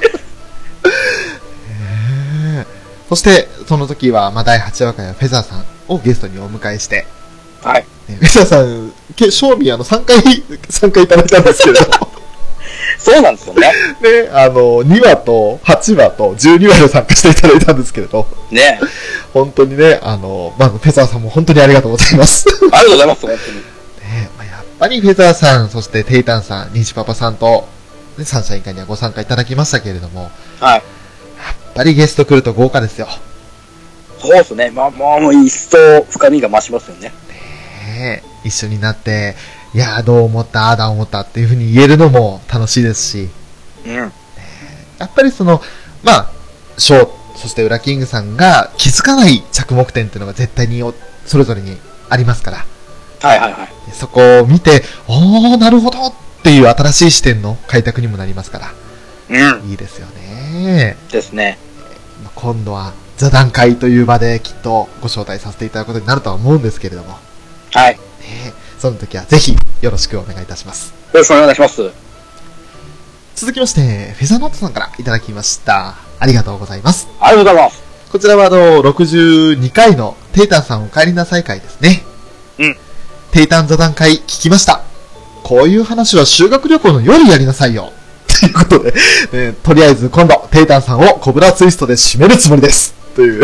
[3.10, 7.06] そして、その時は、まあ、第8話からフェザーさんをゲストにお迎えして、
[7.62, 7.86] はい。
[8.10, 10.22] ねフェザーさん、け賞味あの、3回、
[10.70, 12.12] 参加いただいたんですけれども、
[12.98, 13.72] そうなんですよね。
[14.02, 18.80] ね、あの、2話と8話と12話で参加していただいたんですけれど、ね
[19.34, 22.46] 本当にね、あの、まあ、フェザーさんも本当にありがとうございます。
[22.50, 23.58] ありがとうございます、本当に。
[23.58, 27.68] ねまあ、やっぱりフェザーさん、そしてテイタンさん、ニジパパさんと、
[28.18, 30.74] ね、サンシャイン会にはご参加いただきましたけれども、はい。
[30.76, 30.84] やっ
[31.76, 33.08] ぱりゲスト来ると豪華ですよ。
[34.20, 34.72] そうですね。
[34.72, 35.78] まあ、もう、一層
[36.10, 37.12] 深みが増しますよね。
[37.98, 39.36] ね一緒になって、
[39.74, 43.30] いやーどう思った、ああだ思ったっていうふうに言えるのも楽しいですし、
[43.86, 43.94] うん。
[43.96, 44.12] や
[45.06, 45.62] っぱりその、
[46.04, 46.32] まあ、
[46.78, 50.94] ショー、そしてウラキングさんが気づかない着目点っていうのが絶対にお
[51.26, 51.78] それぞれに
[52.10, 52.66] ありますから、
[53.22, 53.90] はいはいはい。
[53.90, 56.14] でそこを見て、おー、なるほどっ
[56.48, 58.74] っていう新しい視点の開拓にもなりますから、
[59.60, 59.70] うん。
[59.70, 60.96] いいですよね。
[61.12, 61.58] ですね。
[62.24, 67.18] まあ今度は座談会という場できっとご招待させていただくことになるとは思うんですけれども、
[67.74, 67.96] はい。
[67.96, 70.94] よね、その時はぜひよろしくお願いいたします。
[71.14, 71.92] ろしくお願いします。
[73.36, 75.96] 続きまして、フェザーノートさんからいただきました。
[76.20, 77.08] ありがとうございます。
[77.20, 77.84] ありがとうございます。
[78.12, 82.04] こちらはあの、62回のテイタンさんお帰りなさい会ですね。
[82.60, 82.78] うん。
[83.32, 84.82] テイタン座談会聞きました。
[85.44, 87.92] こういう話は修学旅行の夜やりなさいよ。
[88.28, 88.94] ということで、
[89.34, 92.97] えーとりあえず今度、テイタンさんをコブラツイストで締めるつもりです。
[93.18, 93.42] という。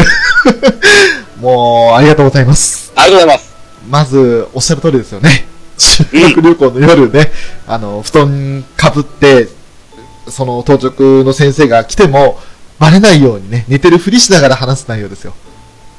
[1.42, 2.94] もう、ありがとうございます。
[2.96, 3.54] ありがとうございます。
[3.90, 5.48] まず、おっしゃる通りですよね。
[5.80, 7.32] 修学旅行の夜ね、
[7.68, 9.50] あの、布団かぶって、
[10.30, 12.40] その当直の先生が来ても、
[12.78, 15.34] バレないようにね、寝てるふりしながら話す内容ですよ。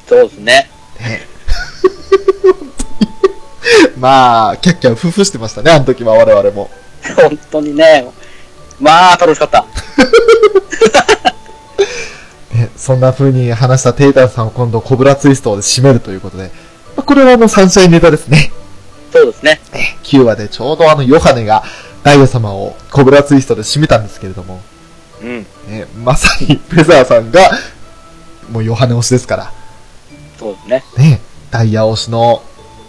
[0.07, 0.69] そうですね。
[0.99, 1.27] ね
[3.99, 6.71] まあ、キャッキャウフフしてましたね、あの時は我々も。
[7.17, 8.07] 本当にね。
[8.79, 9.65] まあ、楽しかった。
[12.85, 16.51] ね、そんな風に話したテイタンさんを今度コブラツイストで締めるということで、
[16.95, 18.51] まあこれはあのサンシャインネタですね。
[19.11, 19.59] そうですね。
[20.03, 21.63] 9話でちょうどあのヨハネが
[22.03, 24.61] ダイヤ様をコブラツイストで締めたんですけれども、
[25.21, 25.45] うん。
[25.67, 27.49] ね、まさにフェザーさんが、
[28.51, 29.51] もうヨハネ推しですから、
[30.37, 30.83] そうですね。
[30.97, 32.43] ね、ダイヤ推しの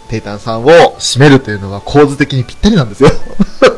[0.09, 0.67] テイタンさんを
[0.99, 3.09] 締めるというのが構図的にぴったりなんですよ。
[3.59, 3.73] そ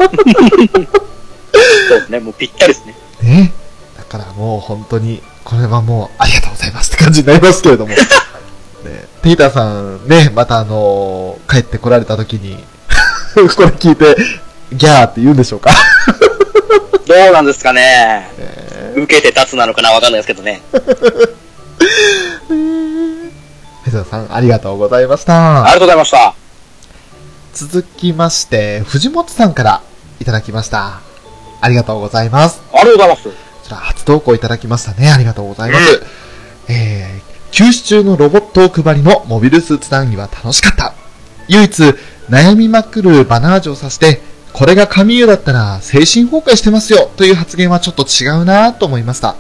[1.96, 2.20] うですね。
[2.20, 2.96] もうぴったりですね。
[3.22, 3.54] ね。
[3.98, 7.94] だからもう本当に、これはもうありがとうございますって感じになりますけれども。
[8.84, 12.56] ね、テイタンさんね、またあのー帰ってこられた時に、
[13.36, 14.16] これ聞いて、
[14.74, 15.72] ギャーって言うんでしょうか？
[17.08, 18.30] どうなんですかね。
[18.38, 20.62] え受けて立つなのかなわかんないですけどね。
[20.72, 20.80] ー
[22.50, 25.64] フェザーさん、ありがとうございました。
[25.64, 26.34] ありがとうございました。
[27.54, 29.82] 続きまして、藤本さんから
[30.20, 31.02] いただきました。
[31.62, 32.62] ありがとうございます。
[32.74, 33.49] ありがとうございます。
[33.70, 35.12] こちら初投稿いただきましたね。
[35.12, 36.02] ありがとうございます。
[36.68, 40.96] えー、休止中のロボット配りのモビルスーツ談義は楽しかった。
[41.48, 41.84] 唯一、
[42.30, 44.22] 悩みまくるバナージュを指して、
[44.54, 49.36] これが神優だったら精神崩壊してますよという発言はちょっと違うなと思いました。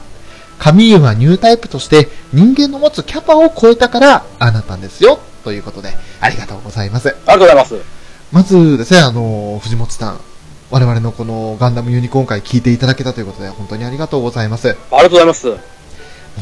[0.60, 7.10] 神優はニュータイプとして人間の持つキャパを超えたからああなったんですよということでありがとうございます。
[7.10, 7.76] ありがとうございます。
[8.32, 10.20] まずですね、あの、藤本さん、
[10.72, 14.70] 我々のこのガンダムユニコーン会聞いていただけたということで、本当にありがとうございます。
[14.70, 15.48] ありがとうございます。
[15.48, 15.56] モ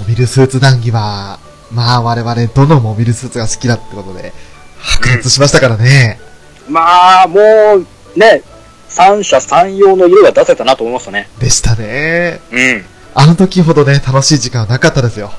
[0.08, 1.40] ビルスーツ談義は、
[1.72, 4.34] まあ我々どのモビルスーツが好きだってことで、
[4.80, 6.20] 白熱しましたからね。
[6.68, 8.44] まあ、もう、ね、
[8.90, 11.30] 三者三様の色が出せたなと思いましたね。
[11.40, 12.42] でしたね。
[12.52, 12.86] うん。
[13.14, 15.32] あの時ほどね、楽しい時間はなかったですよ。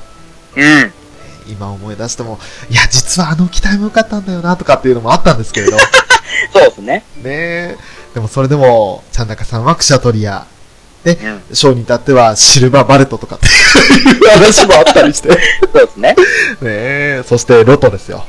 [0.56, 0.92] うん。
[1.46, 2.38] 今思い出しても、
[2.70, 5.76] いや、実はあの機体も良かったんだよな、とかっていうのもあったんですけれど。
[5.76, 5.82] ね
[6.52, 7.04] そうですね。
[7.24, 7.76] え。
[8.14, 10.46] でもそれでも、ちゃんなかさんはクシャトリア、
[11.04, 11.56] うん。
[11.56, 15.28] ショーに至ってはシルバーバレットとかっていう 話もあったりして。
[15.28, 15.36] ね
[15.72, 16.16] そうですね。
[16.62, 17.22] え。
[17.26, 18.24] そしてロトですよ。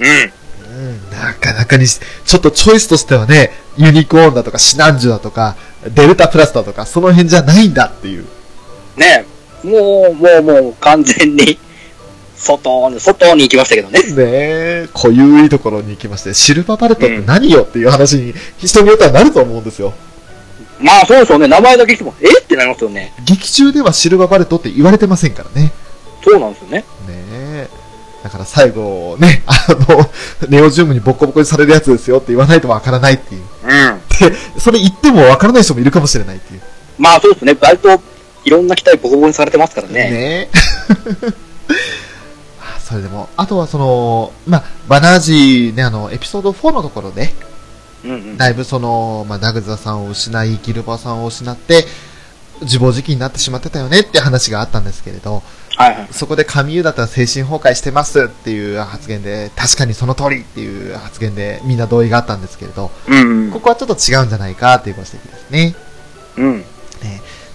[0.00, 0.32] うん。
[0.78, 5.56] うん、なかなかにし、ちょっとチョイスとしてはね、ユニコーンだとかシナンジュだとか、
[5.86, 8.26] デルタプラスだとか、その辺じゃないんだっていう。
[8.96, 9.24] ね
[9.64, 11.58] もう、もう、もう、完全に、
[12.38, 14.00] 外に、外に行きましたけどね。
[14.00, 19.92] ねえ、濃ゆいところに行きまして、シルバーバレットって何よっていう話に、人によってはなると思うんですよ。
[20.80, 21.48] まあ、そうでしょうね。
[21.48, 22.26] 名前だけ聞いても、え？
[22.40, 23.12] ってなりますよね。
[23.24, 25.62] 劇中ではシルバーバレットって言われてませんからね。
[25.62, 25.72] ね
[26.22, 26.84] そうなんですよね。
[27.10, 27.68] え。
[28.22, 30.10] だから最後、ね、 あの、
[30.48, 33.42] ネオジオングにボッコボコにされるやつですよって言わないとわからないっていう。
[33.64, 34.30] うん。
[34.30, 36.60] で、それ言ってもわからない人もいるかもしれないっていう。
[36.98, 37.56] まあ、そうですね。
[37.60, 38.00] 割と、
[38.44, 40.10] いろんな機体ボコボコにされてますからね。
[40.10, 41.48] ねまあ
[42.88, 47.34] それでも、あとはその、まあ、バナージね、あの、エピソード4のところで、
[48.02, 48.36] うんうん。
[48.38, 51.84] だいぶその、まあ、ダグザさんを失い、ギルバーさんを失って、
[52.62, 55.42] 自暴自棄になってしまってたよねって話があったんですけれど、
[55.76, 56.08] はいはい。
[56.10, 63.60] そこで神優だったら精神崩壊してますっていう発言で、確かにその通りっていう発言でみんな同意があったんですけれど、うんうんこ。
[63.60, 65.74] こはちょっと違うんじゃないかっていうご指摘ですね。
[66.38, 66.58] うん。
[66.60, 66.64] ね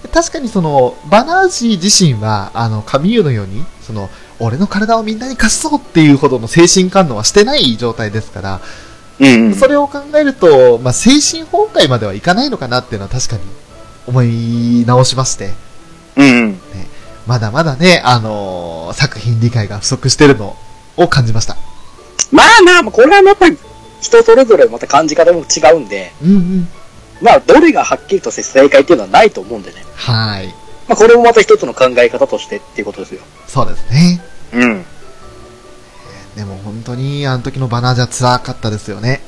[0.04, 4.10] で確かにその、バナージー自身は、あの、神優のように、その、
[4.40, 8.62] 俺の体をみんなに貸そうっていうほどの精神感動はしてない状態ですから、
[9.20, 9.54] うんうん。
[9.54, 13.42] それを考えると、まあ、精神崩壊まではいかないのかなっていうのは確かに
[14.08, 15.52] 思い直しまして、
[16.18, 16.60] うんうん。
[17.28, 20.56] まだまだね、あのー作品理解が不足してるの
[20.98, 21.56] を感じました。
[22.32, 23.58] まあまあ、これはやっぱり、
[24.02, 26.68] 人それぞれまた感じ方も違うんで、うんうん。
[27.22, 29.84] まあ、どれがはっきりと正解っていうのはないと思うんでね。
[29.96, 30.54] はい。
[30.88, 33.22] まあ、これもまた一つの考え方としてっていうことですよ。
[33.48, 34.22] そうですね。
[34.54, 34.86] うん。
[36.36, 39.22] でも本当に、あの時のバナーじゃ辛かったですよね。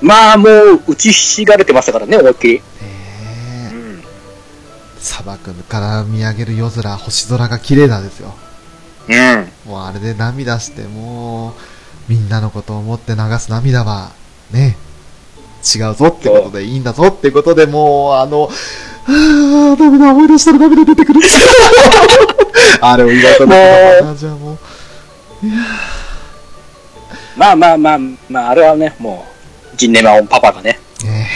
[0.00, 2.54] まあもう打ちひしがれてましたからね、思いっきり。
[2.54, 2.62] ね
[3.70, 4.02] えうん。
[4.98, 8.34] 砂漠から見上げる夜空、星空が綺麗なんですよ。
[9.08, 9.70] うん。
[9.70, 11.52] もうあれで涙して、もう、
[12.08, 14.12] みんなのことを思って流す涙は、
[14.50, 14.76] ね、
[15.64, 18.50] 違うぞってことでいいんだぞってことでもう、あの、
[19.04, 21.20] はぁ、ダメだ、思い出したら涙出てくる。
[22.80, 24.58] あれを言われたもな、じゃあもう。
[27.36, 27.98] まあまあまあ、
[28.28, 29.26] まああれはね、も
[29.72, 31.28] う、ジンネマオンパパがね、ね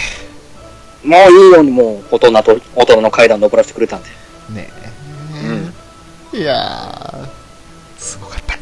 [1.03, 4.09] もういいようにもう大人と、大人の階段登らせてくれたんで。
[4.51, 4.69] え、ね
[6.33, 6.37] え。
[6.37, 8.57] いやー、すごかった。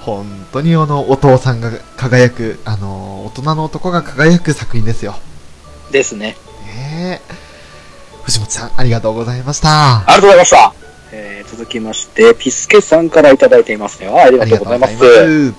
[0.00, 5.16] 本当にあの、お父さんが輝く、あの、大人の男が輝く作品ですよ。
[5.90, 6.36] ですね。
[6.94, 7.34] ねえ。
[8.24, 9.98] 藤本さん、ありがとうございました。
[9.98, 10.74] ありがとうございました。
[11.12, 14.18] えー、続きまして、ピスケさんからいただいていますよ。
[14.18, 14.96] ありがとうございます。
[14.96, 15.54] す。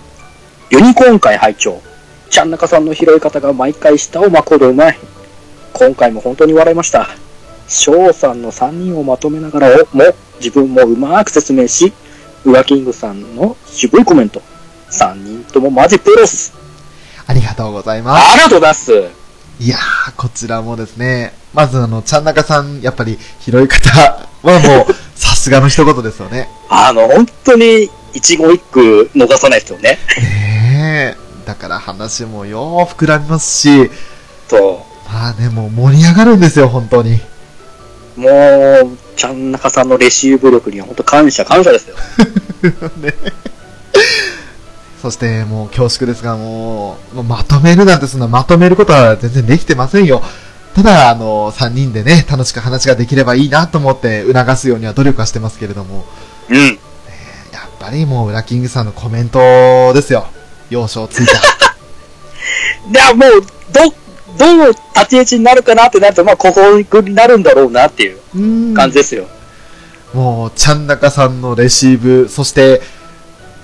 [0.71, 1.81] ユニコーン会拝聴
[2.29, 4.97] ちゃん中さんの拾い方が毎回下を巻くほどうまい。
[5.73, 7.07] 今回も本当に笑いました。
[7.67, 10.03] 翔さんの3人をまとめながらをも
[10.39, 11.93] 自分もうまく説明し、
[12.45, 14.41] ウラキングさんの渋いコメント。
[14.89, 16.53] 3人ともマジプロス。
[17.27, 18.33] ありがとうございます。
[18.33, 19.24] ありがとうございます。
[19.59, 23.89] いやー、こちらもですね、まずあの、ちゃん中さん、やっぱり拾い方
[24.43, 26.49] はもう、 さすがの一言ですよね。
[26.69, 29.97] あの、本当に一語一句逃さないですよね。
[30.17, 31.47] ねえ。
[31.47, 33.89] だから話もよー膨らみますし、
[34.49, 37.21] と、まあね、もう盛り上がるんですよ、本当に。
[38.17, 41.95] もう、ちゃん中さんのレシーブ力には本当感謝感謝ですよ。
[42.97, 43.13] ね。
[45.05, 50.23] そして、もう恐縮ですが、もう、もうまとめるなんてそんなまとめることは全然できてませんよ。
[50.73, 56.07] ただ、あの、3人でね、楽しく話ができればいいなと思って促すようには努力はしてますけれども、
[56.49, 56.57] うん。
[56.57, 56.77] やっ
[57.79, 60.25] ぱりもう、ウラキングさんのコメントですよ。
[60.71, 61.33] 要所をついた。
[62.91, 63.41] で、もう、
[63.71, 63.93] ど、
[64.39, 68.39] どの立ち位置になるかなってなると、まあ、ここになるんだろうなっていうう
[68.71, 69.27] ん感じですよ。
[70.15, 72.81] もう、ちゃんなかさんのレシーブ、そして、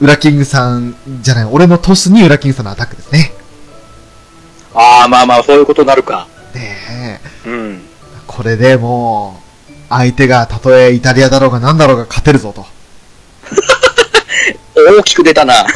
[0.01, 3.31] ウラキングさんじゃない、俺のトスにウラキングさんのアタックですね。
[4.73, 6.27] ああ、まあまあ、そういうことになるか。
[6.55, 7.49] ねえ。
[7.49, 7.81] うん。
[8.25, 12.65] これでもう、相手がたとえイタリアだろうが何だろうが勝てるぞと。
[14.99, 15.53] 大きく出たな。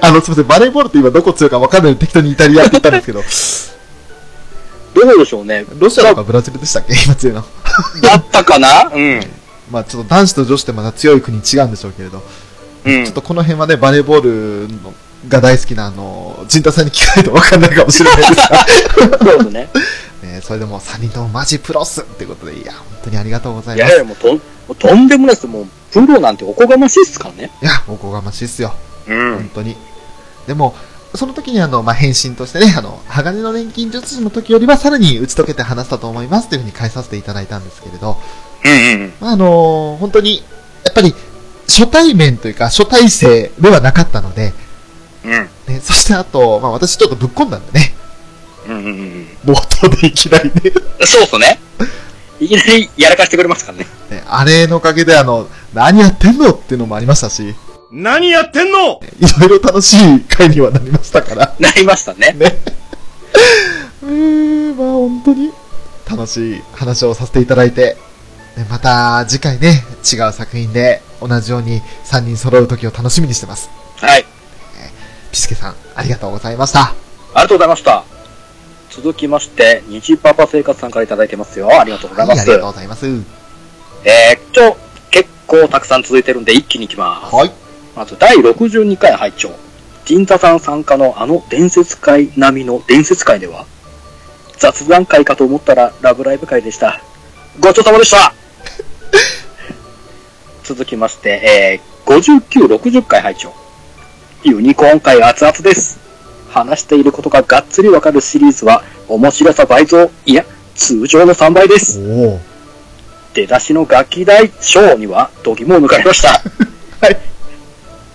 [0.00, 3.22] あの、すみません、バレーボールって今どこ強いか分かんないので適当にイタリアって言ったんですけど、
[4.94, 5.64] どうでしょうね。
[5.78, 6.94] ロシアとかブラジルでしたっけ？
[7.04, 7.44] 今強いの。
[8.02, 8.90] だったかな？
[8.94, 9.20] うん。
[9.70, 12.22] まあちょっと男子と女子ってまだ強い国違うんでしょうけれど、
[12.84, 13.14] うんちょっ。
[13.14, 14.94] とこの辺はね、バレーボールの
[15.28, 18.66] が大好きなあの、陣太さんに聞かないと分かんないかもしれないですが、
[19.18, 19.68] そうですね。
[20.22, 23.90] ね、それでもう3人ともマジプロスってことで、いや、本当にありがとうございいます。
[23.90, 24.40] やいや、もうとん、も
[24.70, 25.46] うとんでもないです。
[25.46, 27.50] もう、プロなんておこがましいっすからね。
[27.62, 28.74] いや、おこがましいっすよ。
[29.06, 29.50] う本。
[29.54, 29.76] 当に。
[30.46, 30.74] でも、
[31.14, 38.18] その時にあの、まあ、返信としてね、あの、鋼の錬金術師の時よりはさらに打ち解けて話したと思いますというふうに返させていただいたんですけれど、
[38.64, 39.12] うんうん。
[39.20, 40.42] まあ、あの本当に、
[40.84, 41.14] やっぱり、
[41.66, 44.52] 初対面というか、初対生ではなかったので、
[45.24, 45.30] うん。
[45.30, 47.94] ね、そしてあと、まあ、私ちょっとぶっ込んだんでね、
[48.68, 49.26] うんうんうん。
[49.44, 51.58] 冒頭でいきなりね、そうっすね。
[52.40, 53.86] いきなりやらかしてくれますからね。
[54.10, 57.54] ねあれのおかげであの、何やってんのっていうのもありましたし、
[57.90, 59.00] 何やってんの？
[59.20, 62.32] いろいろ楽しい回にはなりましたから、なりましたね。
[62.32, 62.58] ね。
[64.02, 65.50] えー、まあ本当に
[66.08, 68.05] 楽しい話をさせていただいて、ね
[68.64, 73.68] また次回ね、違う作品で同じように3人揃う時を楽しみにしてます。
[73.96, 74.24] はい。
[75.30, 76.84] ピスケさん、ありがとうございました。
[76.84, 76.94] あ
[77.36, 78.04] りがとうございました。
[78.90, 81.68] 続きまして、虹パパ生活さんからいただいてますよ。
[81.78, 82.42] ありがとうございはい、ます。
[82.42, 83.06] ありがとうございます。
[83.06, 84.76] えー、今日、
[85.10, 87.34] 結構たくさん続いてるんで一気にいきます。
[87.34, 87.52] はい。
[87.94, 89.50] まず、第62回拝聴
[90.06, 93.66] 陣太さん参加のあの伝説会並みの伝説会では、
[94.56, 97.02] 雑談会かと思ったらラブライブ会でした。
[97.60, 98.34] ごちそうさまでした
[100.64, 103.52] 続きまして、えー、59、60回拝聴
[104.44, 105.98] ユニコーン会熱々です。
[106.50, 110.44] 話していることががっつりわかるシリーズは、面白さ倍増、いや、
[110.74, 111.98] 通常の3倍です。
[112.00, 112.40] おお。
[113.34, 116.28] 出だしの楽器大賞には度肝を抜かれました。
[117.04, 117.18] はい。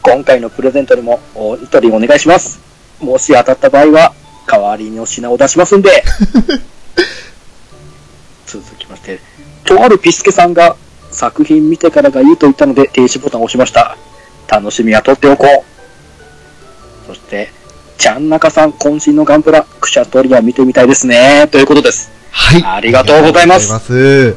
[0.02, 2.60] 今回のプレゼントにもお一人お願いします。
[3.00, 4.14] もし当たった場合は、
[4.48, 6.04] 代わりの品を出しますんで。
[8.48, 9.20] 続きまして、
[9.66, 10.76] とあるピスケさんが
[11.12, 13.98] 作品見てからがいいと言ったので停止ボタンを押しました。
[14.48, 17.08] 楽しみは取っておこう。
[17.08, 17.52] そして、
[17.98, 21.48] ちゃんなかさん渾身のガンプラ、クシャトリア見てみたいですね。
[21.52, 22.12] ということです。
[22.32, 22.64] はい。
[22.64, 24.36] ありがとうございますます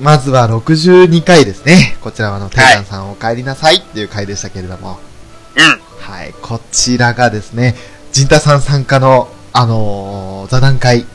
[0.00, 1.96] まずは62回ですね。
[2.00, 4.98] こちらはあの、テイランさんお帰りなさいっていう回でしたけれども。
[5.56, 5.80] うん。
[6.00, 6.32] はい。
[6.42, 7.74] ここちらがですね、
[8.12, 11.06] 陣太さん参加の、あのー座談会。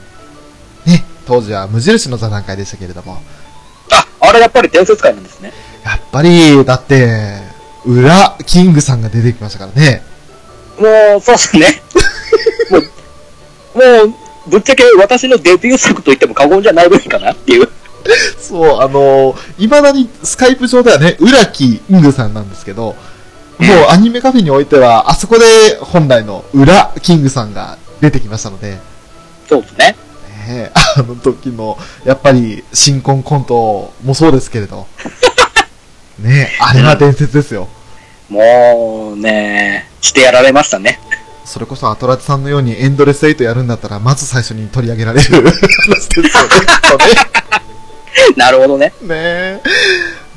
[0.85, 3.21] ね、当時は無印の座談会でしたけれども、
[3.91, 5.51] あ、あれやっぱり伝説会なんですね。
[5.83, 7.39] やっぱり、だって、
[7.85, 10.03] 裏キングさんが出てきましたからね。
[10.77, 11.81] もう、そうですね。
[12.69, 12.81] もう、
[13.77, 14.13] も
[14.47, 17.69] う、ぶっちゃけ私のデビュー作と言っても過言じゃないぐらいかなっていう。
[18.39, 22.95] そう、あのー、未だにスカイプ上ではね、浦木イングさんなんですけど、
[23.59, 28.77] もうアニメカフェにおいては、あそこで本来の裏キングさんが出てきましたので、
[29.47, 29.95] そうですね。
[30.49, 34.87] ね、あの時の、やっぱり新婚コントもそうですけれど、
[36.17, 37.67] ね、あれは伝説ですよ。
[38.29, 40.99] もうね、してやられましたね。
[41.45, 46.29] それこそアトラチさんのようにエンドレスエイトやるんだったら、まず最初に取り上げられる 話ですよね。
[48.35, 48.91] なるほどね。
[49.01, 49.61] ねえ。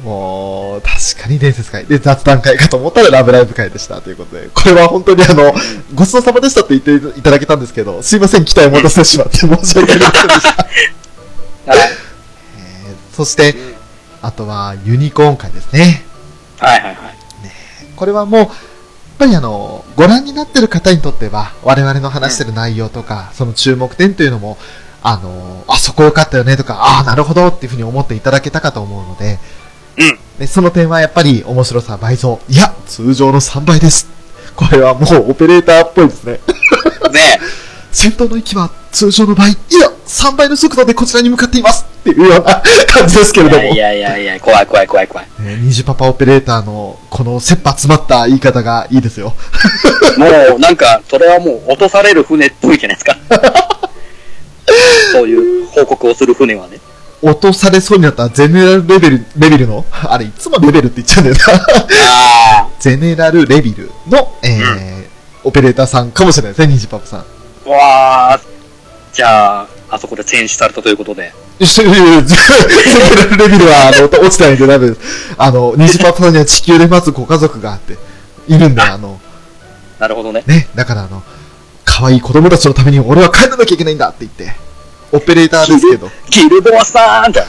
[0.05, 0.52] もう、
[0.83, 1.87] 確かに伝説会。
[1.87, 5.55] で、雑談会かと思ったらラブライブ会でしたということで、これは本当にあの、
[5.95, 10.49] ごちそうさまでしたって言っていただけたんですけど、すいません、期待を持たせてしまって申し訳ありませんでした。
[11.73, 11.79] はい。
[12.59, 13.55] えーそして、
[14.23, 16.05] あとはユニコーン会ですね。
[16.59, 17.19] はいはいはい。
[17.97, 18.49] これはもう、やっ
[19.19, 24.59] ぱりあの、ご覧になってる方にとっては、我々の話してる内容とか、その注目点というのも、
[25.03, 29.39] あの、あそこ良かったよねとか、ああ、なるほどっていうふうに思っていただけたかと思うので、
[29.99, 30.19] うん。
[30.43, 32.41] でその点はやっぱり面白さ倍増。
[32.49, 34.09] いや、通常の3倍です。
[34.57, 36.33] これはもうオペレーターっぽいですね。
[36.33, 36.41] ね
[37.93, 43.63] 戦闘の息は通常の倍、いや、3倍の速度でこちらに向かっていますっていうような感じですけれども。
[43.63, 45.27] いやいやいやいや、怖い怖い怖い怖い。
[45.39, 49.37] ねニジパパオペレーターのこの切羽詰まった言い方がいいですよ。
[50.19, 53.17] もう、なんか、それはもう落とされる船っぽいじゃないですか。
[55.13, 56.81] そういう報告をする船はね。
[57.23, 61.67] 落とされそうになったゼネラルレベル、レビルの、 あれ、いつもレベルって言っちゃうんだよな。
[62.65, 65.03] あゼネラルレビルの、えー
[65.45, 67.21] オペレーターさんかもしれないですね、ニジパパさん。
[67.21, 67.69] あ。
[67.69, 68.41] わあ。
[69.13, 71.33] じゃあ、あそこで戦死されたということで。
[71.59, 74.97] ゼネラルレビルは、あの、落ちたんで、多分、
[75.37, 77.99] あの、ニジパパさんには地球で待つご家族があって、
[78.47, 79.21] いるんで、あの、
[79.99, 80.43] なるほどね。
[80.47, 81.23] ね、だからあの、
[81.85, 84.57] 可愛い子供たちのために俺は帰らなきゃいけないんだって言って、
[85.13, 87.43] オペレーターですけど、キルボアさんって。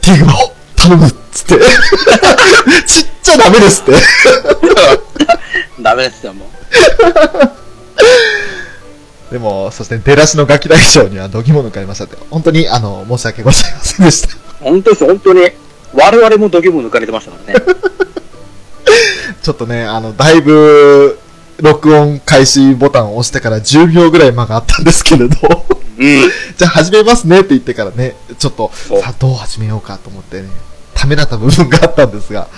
[0.00, 0.36] ティグマを
[0.76, 1.58] 頼むっつって、
[2.86, 3.92] ちっちゃダメですって。
[5.80, 6.48] ダメですよ、もう。
[9.32, 14.28] でも、そして出だしのガキ大将には度肝抜かれましたって、本当にあの、申し訳ございませんでした。
[14.60, 15.50] 本当ですよ、本当に。
[15.94, 17.60] 我々も度肝抜かれてましたからね。
[19.40, 21.16] ちょっとね、あの、だいぶ、
[21.62, 25.36] 録音開始ボタンを押してから10秒ぐらい間があったんですけれど、
[25.98, 26.20] うん。
[26.56, 30.48] じゃあ始めますねって言ってからね、ちょっと、さあどう始めようかと思ってね、
[30.94, 32.48] ためらった部分があったんですが、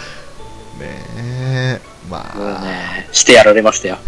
[0.78, 1.80] ねえ、
[2.10, 3.98] まあ、ね、してやられましたよ。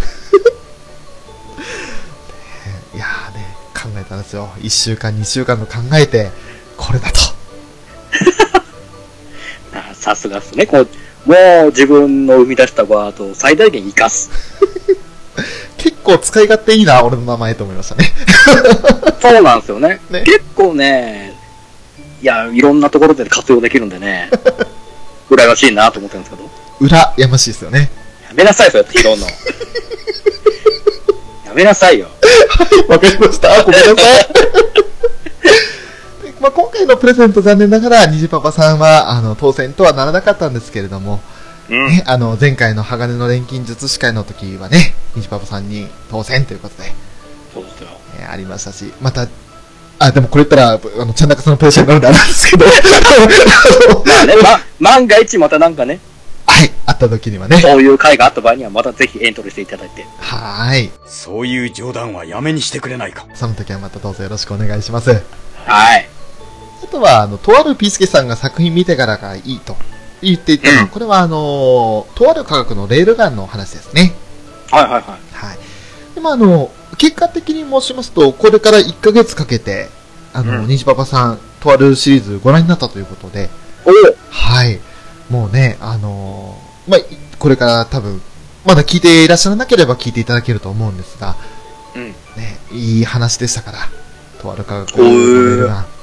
[2.95, 4.51] いやーね、考えたんですよ。
[4.61, 6.31] 1週間、2週間と考えて、
[6.77, 7.19] これだと。
[9.75, 10.67] あさすがですね。
[10.67, 10.89] こう、
[11.27, 14.31] もう自分の生み出したワードを最大限活かす。
[15.79, 18.13] 結構使い勝手いいな、俺の名前と思いましたね。
[19.21, 20.01] そうなんですよね。
[20.11, 21.35] ね結構ね、
[22.23, 24.31] いや、いろんなところで活用できるんでね、
[25.31, 26.51] 羨ましいなと思ってるんですけど。
[26.81, 27.91] 裏、やましいですよね。
[28.29, 29.27] やめなさい、そうやって拾うの。
[29.27, 29.33] や
[31.55, 32.09] めなさいよ。
[32.89, 33.63] わかりました。
[33.63, 34.44] ごめんなさい。
[36.45, 41.21] でまあ、今回のプレゼント残念ながら、虹パパさんは、あの、当選とはならなかったんですけれども、
[41.71, 41.89] うん。
[41.89, 46.93] ね、あの、前回の鋼の錬金術師会の時はね、虹パパさんに当選ということで、
[47.55, 47.89] そうですよ。
[48.19, 49.27] えーありましたし、また、
[49.99, 50.73] あ、でもこれ言ったら、
[51.03, 52.73] あの、ちゃんなかさんのプレッシャーになるんであれなんですけど、ね、
[54.43, 56.01] ま、万が一またなんかね、
[56.47, 60.05] はい、会った時にはね、そういう会があった場合には、またぜひエントリーしていただいて。
[60.19, 60.91] はーい。
[61.07, 63.27] そういう冗談はやめにしてくれないか。
[63.35, 65.23] その時はまたどうぞよろしくお願いします。
[65.65, 66.14] はい。
[66.85, 69.77] あとは、あの、とあるピースケさんが作品見てからがいいと
[70.23, 74.15] 言っていたのは、うんこれはあの、とある科学のレールガンの話ですね。
[74.71, 75.03] はいはいはい。
[75.03, 75.59] はい。
[76.15, 79.89] でもあの、結果的に申しますと、これから1ヶ月かけて、
[80.33, 83.49] あの、うんニジパパさん、とあるシリーズご覧になったということで、
[83.87, 83.93] おお
[84.31, 84.79] はい。
[85.31, 87.05] もうね、あのーまあ、い
[87.39, 88.21] これから多分、
[88.67, 91.37] まだ聞いていらっしゃらなければ聞いていただけると思うんですが、
[91.95, 92.09] うん。
[92.37, 93.79] ね、いい話でしたから、
[94.43, 95.94] とある科学のレールガン。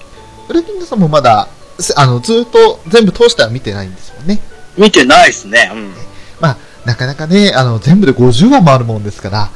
[0.52, 1.47] ウルキングさんもまだ、
[1.80, 4.39] すあの、ずっと全部通しては見てないんですもんね。
[4.78, 5.72] 見てないっすね。
[5.74, 5.93] うん。
[6.41, 9.49] まあ、なかなかね、あの、全部で50話もあるもんですから、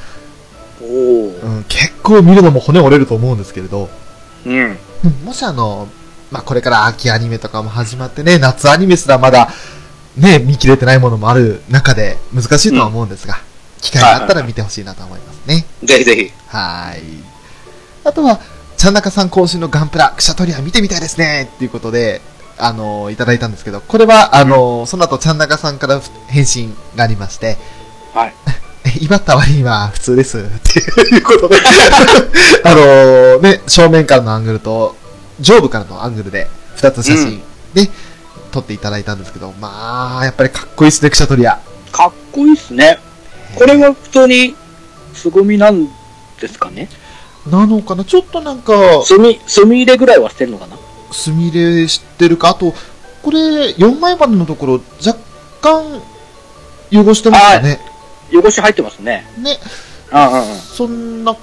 [0.81, 1.39] おお。
[1.43, 3.89] うん、結構見るのも骨折れると思うんですけれど、
[4.45, 4.77] うん。
[5.03, 5.89] うんもしあの、
[6.31, 9.49] まあ、これから秋アニメとかも始まってね、夏アニメすらまだ、
[10.15, 13.35] ね、見切れてないものもある中で難しいとは思うんですが、
[13.81, 15.65] 機会があったら見てほしいなと思いますね。
[15.83, 16.31] ぜひぜひ。
[16.47, 17.01] はい。
[18.05, 18.39] あとは、
[18.77, 22.21] ちゃんなかさん更新のガンプラ、クシャトリア見てみたいですねっていうことで、
[22.57, 27.57] あのいただいたんですけど、これは、あのその後、ちゃんなかさんから返信がありまして、
[28.13, 28.33] はい。
[29.01, 30.39] 威張った割には普通です。
[30.39, 30.41] っ
[30.73, 31.55] ていうことで、
[32.63, 34.95] あのね、正面からのアングルと、
[35.39, 37.41] 上部からのアングルで、二つ写真
[37.73, 37.89] で、
[38.51, 41.59] 撮っていただいたんですけど、まあ、やっぱりかっこいいですね、クシャトリア。
[41.91, 42.99] かっこいいっすね。
[43.55, 44.55] これは普通に、
[45.13, 45.87] 凄みなん
[46.39, 46.89] ですかね
[47.49, 48.03] なのかな？
[48.03, 48.73] ちょっとなんか、
[49.03, 50.77] 墨、墨入れぐらいはしてるのかな？
[51.11, 52.73] すみれしてるか、あと、
[53.21, 54.73] これ、4枚刃のところ、
[55.05, 55.19] 若
[55.61, 56.01] 干、
[56.91, 57.79] 汚してますよね。
[58.33, 59.25] 汚し入ってますね。
[59.37, 59.57] ね、
[60.11, 60.57] うんうんうん。
[60.57, 61.35] そんな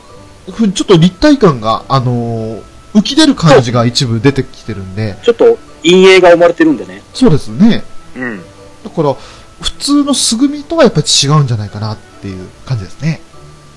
[0.51, 2.63] ふうに、ちょっと立体感が、あのー
[2.93, 7.01] 浮き出る感じが一部出てきてるんで、ちょっと陰影が生まれてるんでね。
[7.15, 7.83] そうですね。
[8.15, 8.43] うん。
[8.85, 13.23] だから、普通の素組みとはやっぱり違うんじゃないかなっていう感じですね。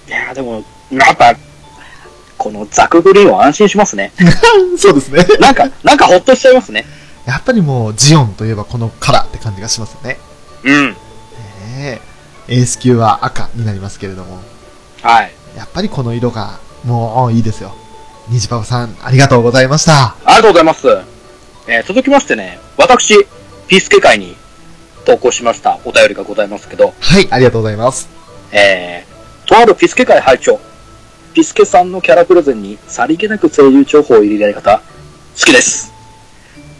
[0.10, 1.34] いやーでも、やっぱ、
[2.38, 4.12] このザクグリーンは安心しますね。
[4.78, 5.26] そうですね。
[5.40, 6.86] なんか、なんかほっとしちゃいますね。
[7.26, 10.20] やっぱりもう、ジオンといえばこのカラーって感じがしますよね。
[10.64, 10.90] うん。
[10.92, 10.96] ね
[11.78, 12.02] え
[12.48, 14.40] エース級は赤になりますけれども、
[15.02, 15.32] はい。
[15.58, 17.76] やっぱりこの色が、もういいですよ。
[18.30, 20.16] 虹パパさん、ありがとうございました。
[20.26, 20.88] ありがとうございます。
[21.68, 23.26] えー続きましてね、私、
[23.68, 24.36] ピースケ会に
[25.06, 28.10] 投稿しましたお便りがございますけど、はい、ありがとうございます。
[28.52, 30.60] えー、とあるピスケ会会長、
[31.36, 34.78] ピスケさんのキャラプレゼンにさりげなく声優情報を入れるやり方、
[35.38, 35.92] 好きです。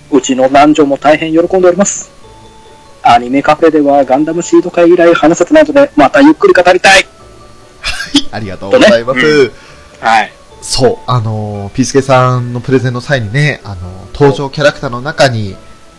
[0.10, 2.10] うちの男女も大変喜んでおります。
[3.04, 6.94] アニメカフェではガンダムシード会以来話せてないので、またゆっくり語りたい。
[6.94, 7.06] はい、
[8.32, 9.20] ありがとうございます。
[9.20, 9.52] とねう
[10.00, 10.32] はい。
[10.62, 15.58] そう、あのー、ピースケさんのプレゼンの際にね、あのー登場キャラクターの中に、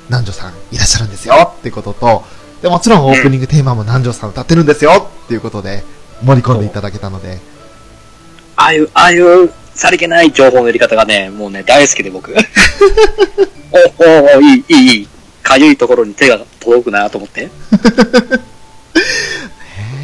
[0.08, 2.24] 南條さんいらっしゃるんですよってことと、
[2.62, 5.84] でもちろんオープニングテーマも南條さん歌ってるんですよっていうことで、
[6.24, 7.38] 盛り込んでいただけたので、
[8.56, 12.34] ああいう、ああいう、さりげない情報の入れ方がね、もうね、大好きで僕。
[13.70, 15.08] お、お、お、いい、いい、いい。
[15.42, 17.42] かゆいところに手が届くなと思って。
[17.42, 17.48] へ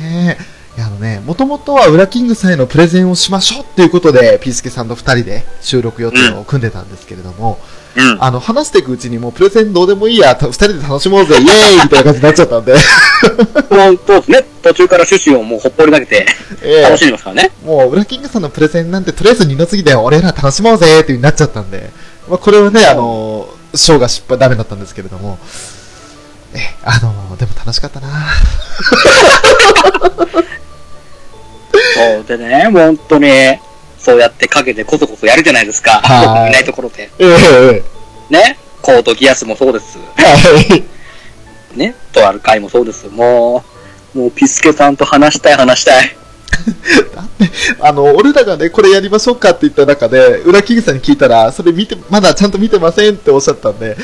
[0.04, 0.36] え。
[0.76, 7.71] いやあのね、もともとはウラキングさんへのプレゼンをしましょうっていうことで、ピースケさんと二人で収録予定を組んでたんですけれども、うん。
[8.18, 14.44] あの、話していくうちにもうプレゼンどうでもいいや、た二人で楽しもうぜ、 イエーイみたいな感じになっちゃったんで、もう、そうですね。
[14.62, 16.26] 途中から趣旨をもうほっぽり投げて、
[16.62, 17.50] え楽しんでますからね。
[17.64, 21.90] もう、ウラキングさんのプレゼンなんてとりあえず二の次で俺ら楽しもうぜっていう風になっちゃったんで、
[22.28, 25.38] まあ、これはね、あの、ショーが失敗、ダメだったんですけれども、
[26.54, 28.08] え、あの、でも楽しかったな。
[31.94, 33.28] そうでね、本当に、
[34.02, 36.00] そうやって陰でこそこそやるじゃないですか。
[36.02, 37.10] はい僕いないところで。
[37.18, 37.82] ええ
[38.30, 38.58] ね？
[38.80, 39.98] コートギアスもそうです。
[39.98, 40.76] は
[41.74, 41.78] い。
[41.78, 41.94] ね？
[42.12, 43.08] とある回もそうです。
[43.08, 43.64] も
[44.14, 46.16] う、もうピスケさんと話したい話したい。
[47.80, 53.96] あの、俺らがね、これやりましょうかって言った中で、ウラキングさんに聞いたら、それ見て、まだちゃんと見てませんっておっしゃったんで、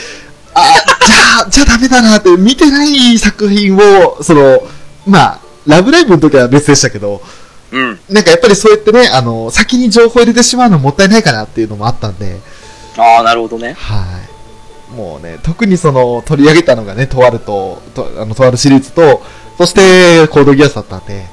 [0.55, 0.62] あ、
[1.07, 4.62] じゃあ、じゃあダメだなって、見てない作品を、その、
[5.07, 7.22] まあ、ラブライブの時は別でしたけど、
[7.72, 8.00] うん。
[8.08, 12.40] なんかやっぱりそうやってね、あの、先に情報入れてしまうのもったいないかなっていうのもあったんで、
[12.96, 13.74] ああ、なるほどね。
[13.74, 14.04] は
[14.90, 14.94] い。
[14.94, 19.22] もうね、特にその、取り上げたのがね、とあると、とあの、とあるシリーズと、
[19.58, 21.26] そして、コードギアスだったんで、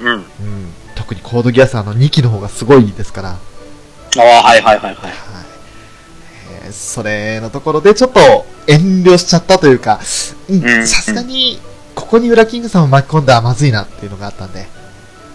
[0.00, 0.12] うん。
[0.12, 0.24] うん、
[0.94, 3.38] 特にコードギアスあの2期の方がすごいですから、あ
[4.16, 4.94] あ、はいはいはいはい。
[4.94, 5.12] はい
[6.64, 8.20] えーそれのところでちょっと
[8.66, 11.58] 遠慮しちゃったというか、さすがに、
[11.94, 14.68] ここにウラキングさんを巻き込んだらまずいなっていうのがあったんで、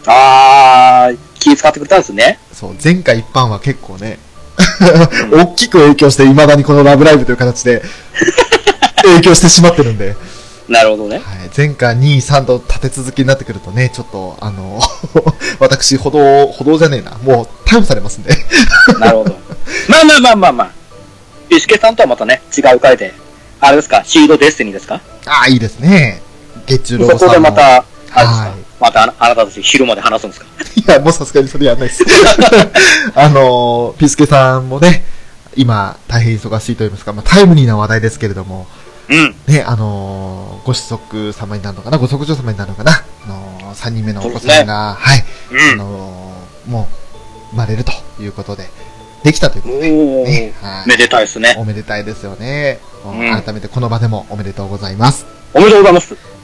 [0.08, 2.40] ああ、気使ってくれたんですね。
[2.54, 4.20] そう、前回一般は結構ね、
[5.32, 7.82] 大きく影響して、未だにこのラブライブという形で、
[9.04, 10.16] 影響してしまってるんで、
[10.68, 11.18] なるほどね。
[11.18, 11.24] はい、
[11.56, 14.80] 前回2位、3度立て続けになってくるとね、ちょっと、あの、
[15.60, 18.36] 私、歩道、歩道じゃねえな、もう逮捕されますんで。
[19.00, 19.36] なるほど。
[19.88, 20.70] まあまあまあまあまあ。
[21.50, 23.14] ピスケさんとはまたね、違う回で。
[23.62, 25.00] あれですか、シードデスティニーですか？
[25.28, 26.22] ああ、いいですね。
[26.66, 27.34] 月中ロそこボさんの。
[27.34, 27.62] でまた、
[28.10, 30.48] はいまたあなたたち昼まで話すんですか？
[30.76, 32.04] いや、もうさすがにそれやんないです。
[33.16, 35.04] あのー、ピスケさんもね、
[35.56, 38.68] 今、大変忙しいと言いますか、まあ、タイムリーな話題ですけれども、
[39.10, 39.36] うん。
[39.48, 42.92] ね、あのー、ご子息様になるのかな、ご息女様になるのかな、
[43.26, 45.78] あのー、3人目のお子さんが、はい、あうん。
[45.78, 46.96] のー、もう、
[47.52, 47.92] 生まれると
[48.22, 48.70] いうことで、
[49.24, 51.56] できたということで、ね、はいめでたいですね。
[51.58, 52.80] おめでたいですよね。
[53.06, 55.26] うん改めてこの場でもおめでとうございます。
[55.54, 56.35] おめでとうございます。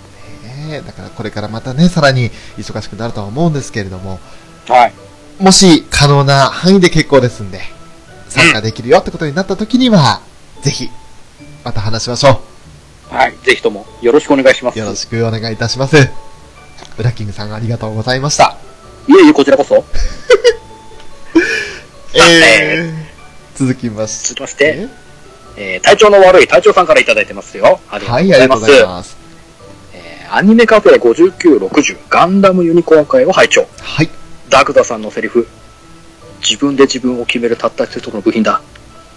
[0.72, 4.20] ねだからこれからまたね、さらに忙しくなるとは思うんですけれども、
[4.68, 4.94] はい。
[5.40, 7.60] もし可能な範囲で結構ですんで、
[8.30, 10.22] 参加できるよってことになった時には、
[10.62, 10.90] ぜひ、
[11.64, 12.42] また話しましょ
[13.12, 13.16] う。
[13.16, 13.36] はい。
[13.44, 14.80] ぜひともよろしくお願いします。
[14.80, 16.10] よろしくお願いいたします。
[16.98, 18.58] ウラキングさんありがとうございました。
[19.08, 19.84] いえいえ、こちらこそ。
[22.14, 24.88] えー、続きまし続きまして、て。
[25.58, 27.80] えー体調の悪い隊長さんからいただいてますよ。
[27.90, 29.21] ありがとうはい、ありがとうございます。
[30.34, 33.68] アニメカフェ5960ガンダムユニコーン会を拝聴。
[33.82, 34.10] はい。
[34.50, 35.46] ダグダさんのセリフ。
[36.40, 38.62] 自分で自分を決めるたった一つの部品だ。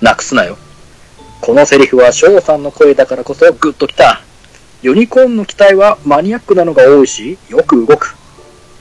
[0.00, 0.58] なくすなよ。
[1.40, 4.22] このセリフは翔さんの声だからこそグッときた。
[4.82, 8.16] ユニコーンの機体はマニアックなのが多いし、よく動く。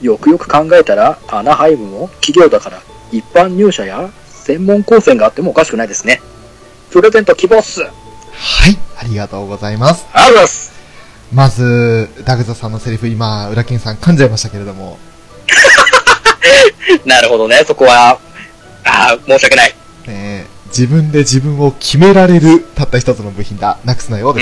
[0.02, 2.82] よくよく考えたら、アナハイムも企業だから、
[3.12, 6.20] 一般入社や専門高専があってもおかしくないですね。
[6.90, 7.84] プレゼント希望っす。
[7.84, 10.04] ありがとはい、ありがとうございます。
[10.04, 10.73] うございます。
[11.34, 14.98] まず、ダグザさんのセリフ、今、ウラキンさん噛んじゃいましたけれども、
[17.04, 18.20] なるほどね、そこは、
[18.84, 19.70] ああ、申し訳ない。
[19.70, 19.74] ね
[20.06, 23.78] え自分で自分を決められるたった一つの部品だ。
[23.84, 24.40] なくすなよううで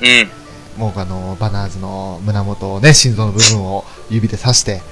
[0.00, 0.04] す。
[0.04, 0.08] ん。
[0.08, 0.30] うん。
[0.76, 4.82] もうあの、バナーズの胸元をね、心臓の部分を指で刺して、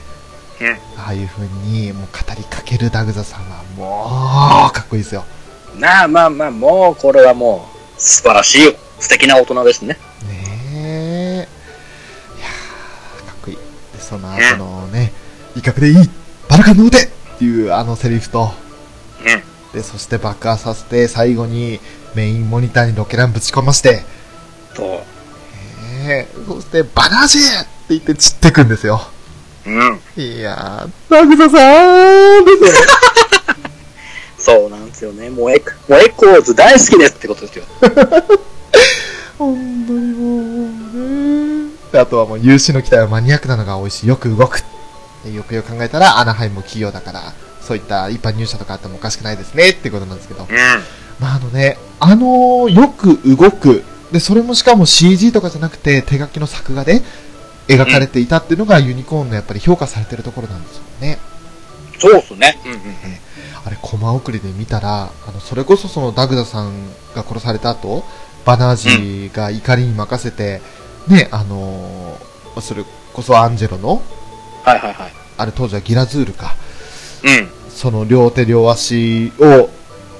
[0.60, 0.72] うん。
[0.98, 5.24] ああいう風にもう語りかけるダグザさんはもう、かっこいいですよ。
[5.78, 7.68] なあ、まあまあ、もう、これはも
[7.98, 9.98] う、素晴らしい、素敵な大人ですね。
[10.93, 13.56] いやー、かっこいい。
[13.56, 15.12] で、その後のね、
[15.56, 16.10] 威嚇でいい
[16.48, 17.09] バルカン撃てっ
[17.39, 18.51] ていうあのセリフと、
[19.20, 19.73] うん。
[19.73, 21.81] で、そして爆破させて、最後に
[22.14, 24.02] メインモニターにロケランぶち込まして、
[24.74, 25.02] と、ね
[26.05, 29.01] えそして、バナージーって言って散ってくんですよ。
[29.64, 30.01] うん。
[30.16, 32.78] いやー、ダグザさんですよね。
[34.36, 35.31] そうなんですよね。
[35.31, 37.64] もうエク、もうエコーズ大好きですってことですよ。
[39.39, 40.81] 本当にもうね。
[41.92, 44.62] であとはもう有志の機体はマニアックなのが多いし、よく動く。
[45.24, 50.44] でよくよく考えたら、アナハイムも企業だから、そういった一般入社とかあってもおかしくないですねってことなんですけど。
[50.44, 50.46] う
[51.20, 53.84] まああのね、あのーよく動く。
[54.10, 57.02] で、それもしかも CG とかじゃなくて手書きの作画で
[57.68, 61.18] 描かれていたっていうのがユニコーンのやっぱり評価されてるところなんですよね。
[61.96, 62.00] ん。
[62.00, 62.58] そうっすね。
[62.64, 62.92] うんうんうん。
[63.64, 66.72] あれ、コマ送りで見たら、あの、それこそそのダグダさん
[67.14, 68.04] が殺された後、
[68.44, 70.60] バナージが怒りに任せて、
[71.08, 72.84] ね、あのーそれ
[73.14, 74.02] こそアンジェロの、
[74.62, 75.12] はいはいはい。
[75.38, 76.54] あれ当時はギラズールか、
[77.24, 77.48] うん。
[77.70, 79.70] その両手両足を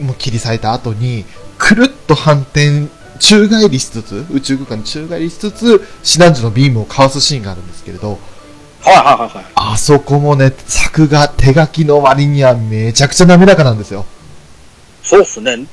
[0.03, 1.25] もう切り裂いた後に、
[1.59, 2.89] くるっと反転、
[3.19, 8.19] 宙返りしつつ、宇宙空間に宙返りしつつ、シナンジのビームをかわすシーンがあるんですけれど、
[8.81, 9.45] はいはいはいはい。
[9.55, 14.07] あそこもね、作画、手書きの割にはめちゃくちゃ滑らかなんですよ。
[15.03, 15.67] そうっすね。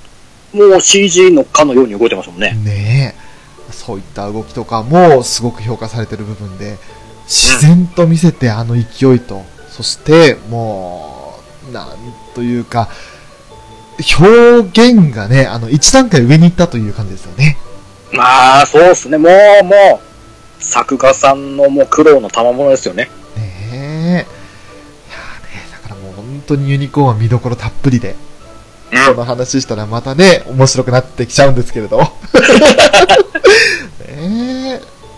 [0.54, 2.54] もう CG のかのように動いてますもんね。
[2.64, 3.29] ねえ。
[3.90, 6.78] そういった動きとかもすごく評価されてる部分で、
[7.26, 11.88] 自然と見せてあの勢いと、そしてもう、なん
[12.36, 12.88] というか、
[14.20, 17.58] 表現がね、あの、一段階上に行ったという感じですよね。
[18.14, 19.18] まあ、そうっすね。
[19.18, 19.28] も
[19.62, 20.00] う、も
[20.60, 23.10] う、作画さんのもう苦労の賜物ですよね。
[23.36, 23.42] ね
[23.72, 23.74] え。
[23.74, 24.26] いやーね、
[25.72, 28.29] だからもう本当にユニコーンは見どころたっぷりで、うん。
[28.90, 32.02] この話したらまたね、面白くなってきちゃうんですけれど。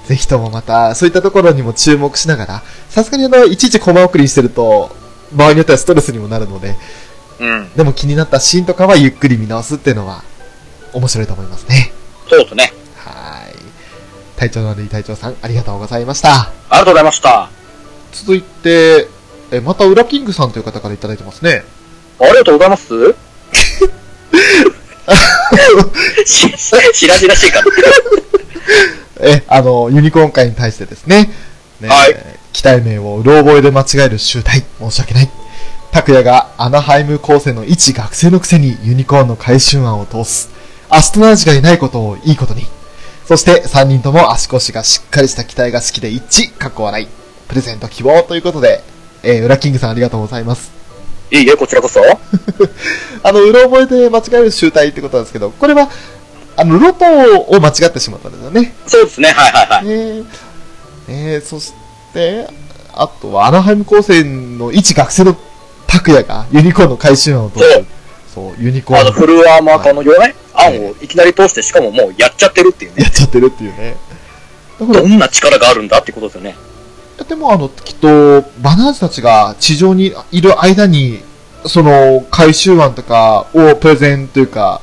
[0.08, 4.94] ぜひともまた、そういったところにも注目しながら、さすがにあの、いちいちコマ送りしてると、
[5.32, 6.76] 場合によってはストレスにもなるので、
[7.40, 7.72] うん。
[7.76, 10.24] でも気になったシーンとかはゆっくり見直すっていうのは、
[10.94, 11.94] 面白いと思いますね。
[12.30, 12.74] そうっすね。
[12.98, 13.56] はい。
[14.38, 16.34] 隊長の悪い隊長さん、ありがとうございました。
[16.34, 17.50] ありがとうございました。
[18.12, 19.08] 続いて、
[19.52, 21.64] え、また、ウラキングさんという方からいただいてますね。
[22.20, 23.31] ありがとうございます。
[26.26, 27.66] し、しらじらしいかな。
[29.28, 31.30] え、あの、ユニコーン会に対してですね。
[31.80, 32.16] ねはい
[32.54, 34.64] 機体名をうろ覚えで間違える集体。
[34.80, 35.30] 申し訳ない。
[35.92, 40.50] 拓也がアナハイム高専の一学生のくせにユニコーンの回収案を通す。
[40.90, 42.66] アストナージがいないことをいいことに。
[43.26, 46.58] そして3人とも足腰がしっかりした機体が好きで一致。
[46.58, 47.08] かっこ笑い。
[47.48, 48.84] プレゼント希望ということで、
[49.24, 50.81] えー、ウラキングさんありがとうございます。
[51.32, 52.02] いいえ、こちらこそ。
[53.24, 55.90] あの、うろ覚えで間違える集体ってことなんですけど、これは、
[56.58, 57.06] あの、ロト
[57.48, 58.76] を間違ってしまったんですよね。
[58.86, 59.30] そうですね。
[59.30, 59.86] はいはいはい。
[59.86, 60.24] ね
[61.08, 61.74] えねえそし
[62.14, 62.48] て、
[62.94, 65.38] あとはアナハイム高専の一学生の
[65.88, 67.66] 拓也がユニコーンの回収案を通す。
[68.36, 73.04] そう、ユニコーンあの、フルアーマー化のよね、案をいきなり通して、しかももうやっちゃってるっていうね。
[73.04, 73.96] やっちゃってるっていうね。
[74.80, 76.56] ど、んな力があるんだってことですよね。
[77.32, 81.22] でもあの、きっと、バナーズたちが地上にいる間に、
[81.66, 84.82] その、回収案とかをプレゼンというか、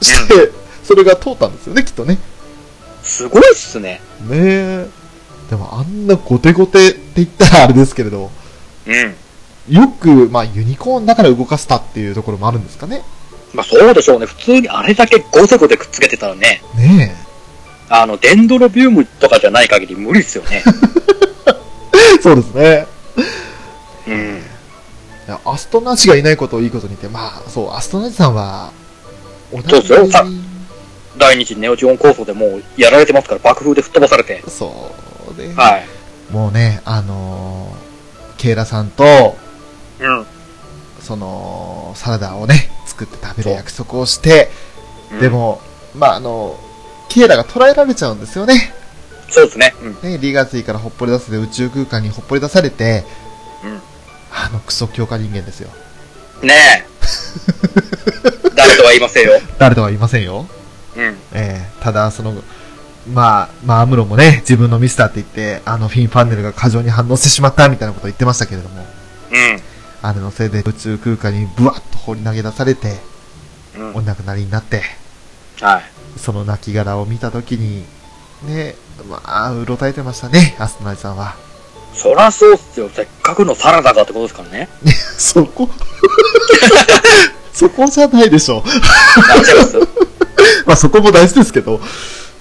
[0.00, 0.52] して、
[0.84, 2.20] それが通ったんですよね、きっとね。
[3.02, 4.00] すごいっすね。
[4.28, 4.86] ねえ。
[5.50, 8.30] でもあんなゴテゴテって言ったらあれですけれど、
[8.86, 8.90] う
[9.72, 9.74] ん。
[9.74, 13.02] よく、まあユニコーンだから動かせたっていうところもあるんですかね。
[13.52, 14.26] まあそうでしょうね。
[14.26, 17.16] 普通にあれだけゴテゴテくっつけてたらね、ね
[17.88, 20.62] あの、デンドロビウムとかじゃない限り無理ですよね。
[22.22, 22.86] そうですね。
[24.06, 24.38] うん。
[25.26, 28.72] いやアストナジがいないことをいいことに言って、まあ、そう、アストナジさんは、
[29.52, 30.24] 同そうですよさ
[31.16, 34.42] 第二次ネオジオン構想でもうやられてますから、爆風で吹っ飛ばされて。
[34.48, 34.92] そ
[35.36, 35.52] うね。
[35.54, 35.86] はい。
[36.32, 37.88] もうね、あのー
[38.38, 39.36] ケイラさんと、
[40.00, 40.26] うん。
[41.00, 44.48] その、サラダをね、作って食べる約束をして、
[45.20, 45.60] で、も、
[45.94, 46.58] まあ、あの、
[47.08, 48.72] ケイラが捕らえられちゃうんですよね。
[49.30, 49.74] そうですね。
[49.82, 50.10] うん。
[50.10, 53.04] ね、リガツィからほっぽり出せて宇宙空間にほっぽり出されて、
[53.64, 53.80] うん
[54.30, 55.70] あのクソ強化人間ですよ。
[56.42, 56.86] ねえ。
[58.54, 59.32] 誰とは言いませんよ。
[59.58, 60.46] 誰とは言いませんよ。
[60.96, 61.16] うん。
[61.32, 62.42] ええただ、その、
[63.12, 68.86] まあ、まあ、アムロもね、自分のミスだって言って、あのフィン・ファンネルが過剰に反応してしまったみたいなことを言ってましたけれども、
[69.30, 69.62] うん。
[70.02, 72.98] あれのせいで宇宙空間にブワッと放り投げ出されて、
[73.76, 73.94] うん。
[73.96, 74.82] お亡くなりになって、
[75.60, 75.82] はい。
[76.18, 77.84] その亡骸を見たときに、
[78.44, 81.34] ね、まあ、うろたえてましたね、アストナイさんは。
[81.94, 82.88] そらそうっすよ。
[82.88, 84.68] せっかくのサラダがってことですからね。
[85.18, 85.68] そこ？
[87.52, 88.62] そこじゃないでしょ。
[90.64, 91.80] まあ、そこも大事ですけど、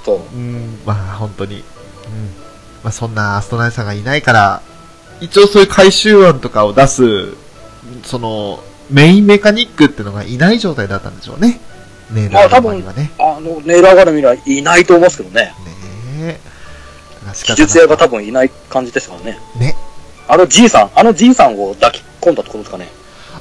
[0.06, 0.36] そう。
[0.36, 1.56] うん、まあ、本当に。
[1.56, 1.64] うん。
[2.84, 4.62] まあ、そんなアストナイさんがいないから、
[5.20, 7.30] 一応そういう回収案とかを出す、
[8.04, 11.60] その、メインメカニックっていうのがいない状態だったんでしょうね。
[12.12, 12.84] ねまあ多分。
[13.20, 15.54] あの、ネイラーガラミはいないと思いますけどね。
[15.66, 15.77] ね
[16.22, 16.40] え。
[17.34, 19.40] 仕技術屋が多分いない感じですからね。
[19.60, 19.76] ね。
[20.28, 22.88] あのじいさん、あのじいさんを抱き込んだってことですかね。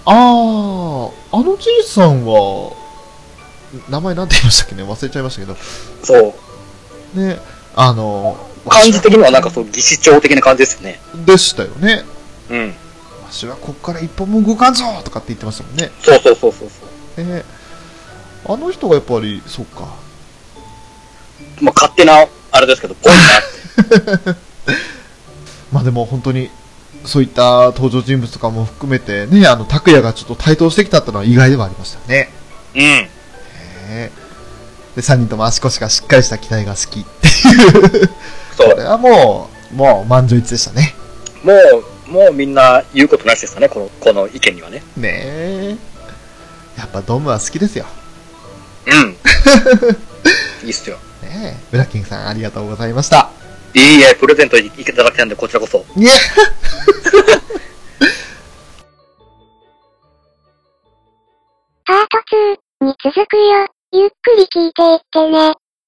[0.04, 2.72] あー、あのじいさんは、
[3.88, 4.82] 名前なんて言いましたっけね？
[4.84, 5.56] 忘れちゃいましたけど。
[6.02, 6.34] そ
[7.14, 7.18] う。
[7.18, 7.38] ね、
[7.74, 8.36] あの、
[8.68, 11.00] 感じ的にはなんかそう、技師長的な感じですよね。
[11.24, 12.04] でしたよね。
[12.50, 12.68] うん。
[13.24, 15.90] わしはこっから一歩も動かんぞとかって言ってましたもんね。
[16.00, 16.70] そうそうそうそう
[17.16, 17.24] そう。
[17.24, 17.44] ね
[18.48, 19.88] あの人がやっぱり、そうか。
[21.60, 24.46] まあ、勝手な、あれですけど、ぽいなって。
[25.72, 26.50] まあでも本当に、
[27.04, 32.30] そういった登場人物とかも含めてね、あの、拓也がちょっと台頭してきたってのは意外ではありましたね。
[32.74, 32.80] うん。
[32.80, 33.08] ね
[34.94, 38.10] で、3人とも足腰がしっかりした機体が好きっていう。
[38.56, 38.84] そうこれ。
[38.84, 40.94] はもう、もう満場一致でしたね。
[41.42, 41.52] も
[42.08, 44.82] う、もうみんな言うことなしですかね、この、この意見にはね。
[44.96, 45.76] ねえ。
[46.78, 47.86] やっぱドームは好きですよ。
[48.86, 49.16] うん。
[50.64, 50.98] いいっすよ。
[51.26, 51.66] ねえ。
[51.70, 53.30] ブラッキングさんありがとうございました。
[53.74, 55.84] いいえ、プレゼントいただきたいんで、こちらこそ。
[55.96, 56.10] ね
[61.84, 62.18] パート
[62.82, 63.66] 2に続くよ。
[63.92, 65.54] ゆっくり聞いていってね。